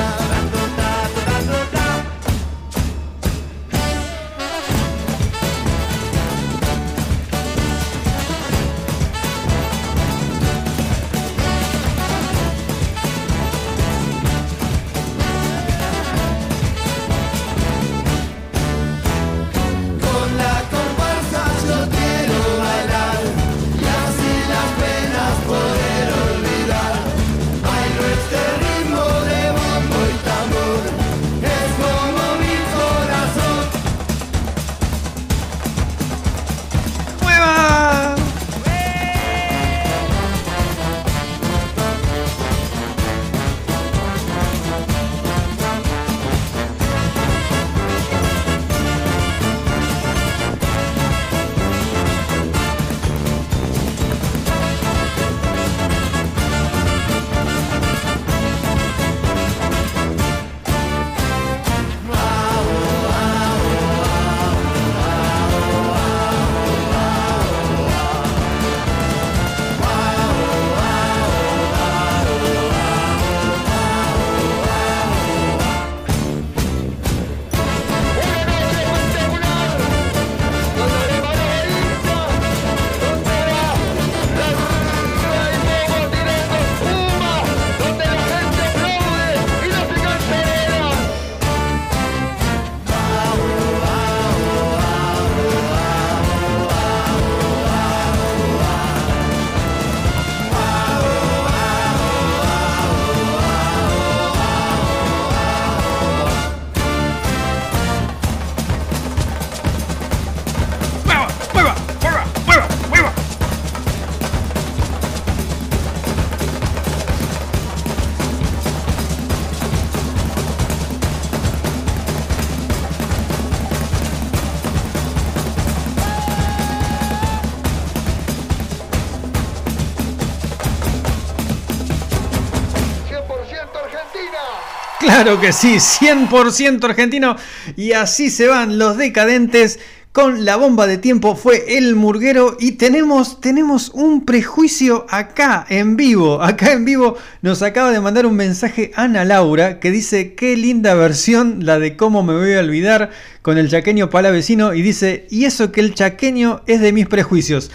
[135.24, 137.36] Claro que sí, 100% argentino.
[137.76, 139.78] Y así se van los decadentes.
[140.12, 145.96] Con la bomba de tiempo fue el murguero y tenemos, tenemos un prejuicio acá en
[145.96, 146.42] vivo.
[146.42, 150.92] Acá en vivo nos acaba de mandar un mensaje Ana Laura que dice qué linda
[150.92, 153.10] versión la de cómo me voy a olvidar
[153.40, 157.70] con el chaqueño palavecino y dice y eso que el chaqueño es de mis prejuicios.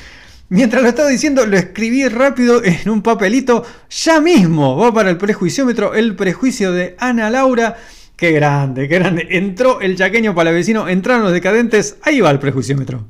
[0.49, 3.63] Mientras lo estaba diciendo, lo escribí rápido en un papelito.
[3.89, 7.77] Ya mismo va para el prejuiciómetro, el prejuicio de Ana Laura.
[8.15, 9.27] Qué grande, qué grande.
[9.29, 11.97] Entró el chaqueño palavecino, entraron los decadentes.
[12.01, 13.05] Ahí va el prejuiciómetro.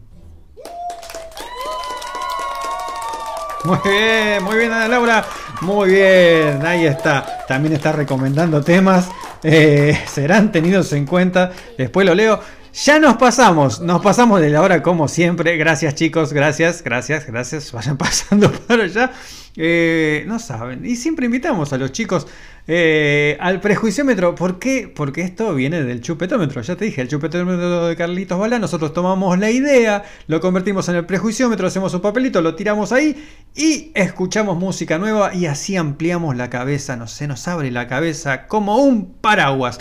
[3.64, 5.26] Muy bien, muy bien, Ana Laura.
[5.62, 7.46] Muy bien, ahí está.
[7.48, 9.10] También está recomendando temas.
[9.44, 11.52] eh, serán tenidos en cuenta.
[11.78, 12.40] Después lo leo.
[12.74, 15.58] Ya nos pasamos, nos pasamos de la hora como siempre.
[15.58, 17.72] Gracias chicos, gracias, gracias, gracias.
[17.72, 19.12] Vayan pasando para allá.
[19.56, 22.28] Eh, no saben, y siempre invitamos a los chicos
[22.68, 24.36] eh, al prejuiciómetro.
[24.36, 24.92] ¿Por qué?
[24.94, 26.62] Porque esto viene del chupetómetro.
[26.62, 28.60] Ya te dije, el chupetómetro de Carlitos Balá.
[28.60, 33.28] Nosotros tomamos la idea, lo convertimos en el prejuiciómetro, hacemos un papelito, lo tiramos ahí
[33.56, 36.96] y escuchamos música nueva y así ampliamos la cabeza.
[36.96, 39.80] No se nos abre la cabeza como un paraguas.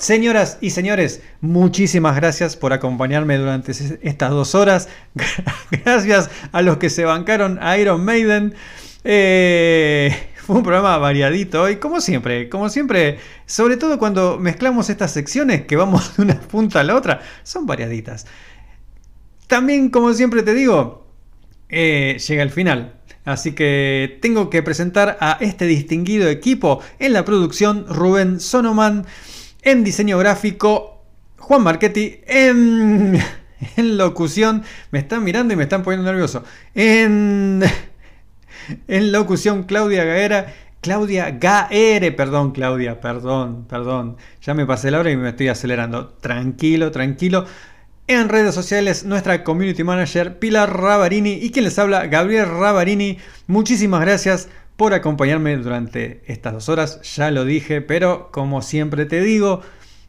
[0.00, 4.88] Señoras y señores, muchísimas gracias por acompañarme durante estas dos horas.
[5.70, 8.54] Gracias a los que se bancaron a Iron Maiden.
[9.04, 15.12] Eh, fue un programa variadito hoy, como siempre, como siempre, sobre todo cuando mezclamos estas
[15.12, 18.26] secciones que vamos de una punta a la otra, son variaditas.
[19.48, 21.08] También, como siempre te digo,
[21.68, 22.94] eh, llega el final.
[23.26, 29.04] Así que tengo que presentar a este distinguido equipo en la producción Rubén Sonoman,
[29.62, 31.00] en diseño gráfico
[31.50, 33.18] Juan Marchetti, en,
[33.76, 37.62] locución, me están mirando y me están poniendo nervioso, en,
[38.88, 40.54] en locución Claudia Gaera.
[40.80, 44.16] Claudia Gaere, perdón Claudia, perdón, perdón.
[44.40, 46.08] Ya me pasé la hora y me estoy acelerando.
[46.20, 47.44] Tranquilo, tranquilo.
[48.06, 53.18] En redes sociales, nuestra community manager Pilar Ravarini y quien les habla, Gabriel Ravarini.
[53.46, 54.48] Muchísimas gracias
[54.80, 57.02] por acompañarme durante estas dos horas.
[57.14, 59.60] Ya lo dije, pero como siempre te digo,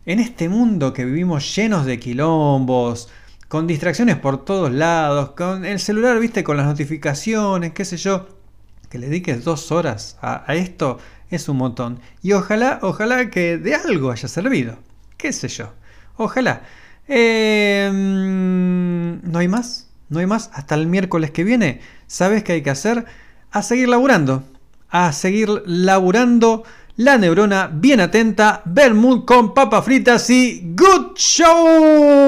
[0.06, 3.10] en este mundo que vivimos llenos de quilombos,
[3.50, 8.30] con distracciones por todos lados, con el celular, viste, con las notificaciones, qué sé yo,
[8.90, 11.00] que le dediques dos horas a, esto
[11.30, 12.00] es un montón.
[12.22, 14.78] Y ojalá, ojalá que de algo haya servido.
[15.18, 15.74] Qué sé yo.
[16.16, 16.62] Ojalá.
[17.10, 19.90] Eh, no hay más.
[20.08, 20.50] No hay más.
[20.54, 21.82] Hasta el miércoles que viene.
[22.08, 23.04] ¿Sabes qué hay que hacer?
[23.52, 24.46] A seguir laburando.
[24.92, 26.64] A seguir laburando.
[26.98, 28.62] La neurona bien atenta.
[28.66, 32.28] Bermud con papas fritas y good show.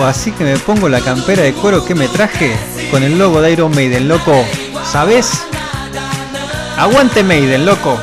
[0.00, 2.56] Así que me pongo la campera de cuero que me traje
[2.90, 4.44] con el logo de Iron Maiden, loco.
[4.90, 5.44] ¿Sabes?
[6.78, 7.98] Aguante Maiden, loco.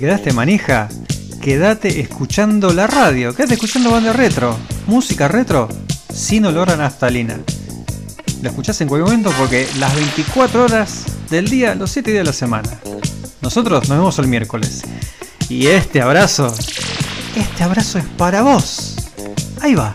[0.00, 0.88] Quedaste manija?
[1.42, 4.56] Quédate escuchando la radio, quédate escuchando banda retro,
[4.86, 5.68] música retro,
[6.10, 7.38] sin olor a naftalina.
[8.40, 12.30] Lo escuchás en cualquier momento porque las 24 horas del día, los 7 días de
[12.30, 12.80] la semana.
[13.42, 14.80] Nosotros nos vemos el miércoles.
[15.50, 16.54] Y este abrazo,
[17.36, 18.96] este abrazo es para vos.
[19.60, 19.94] Ahí va.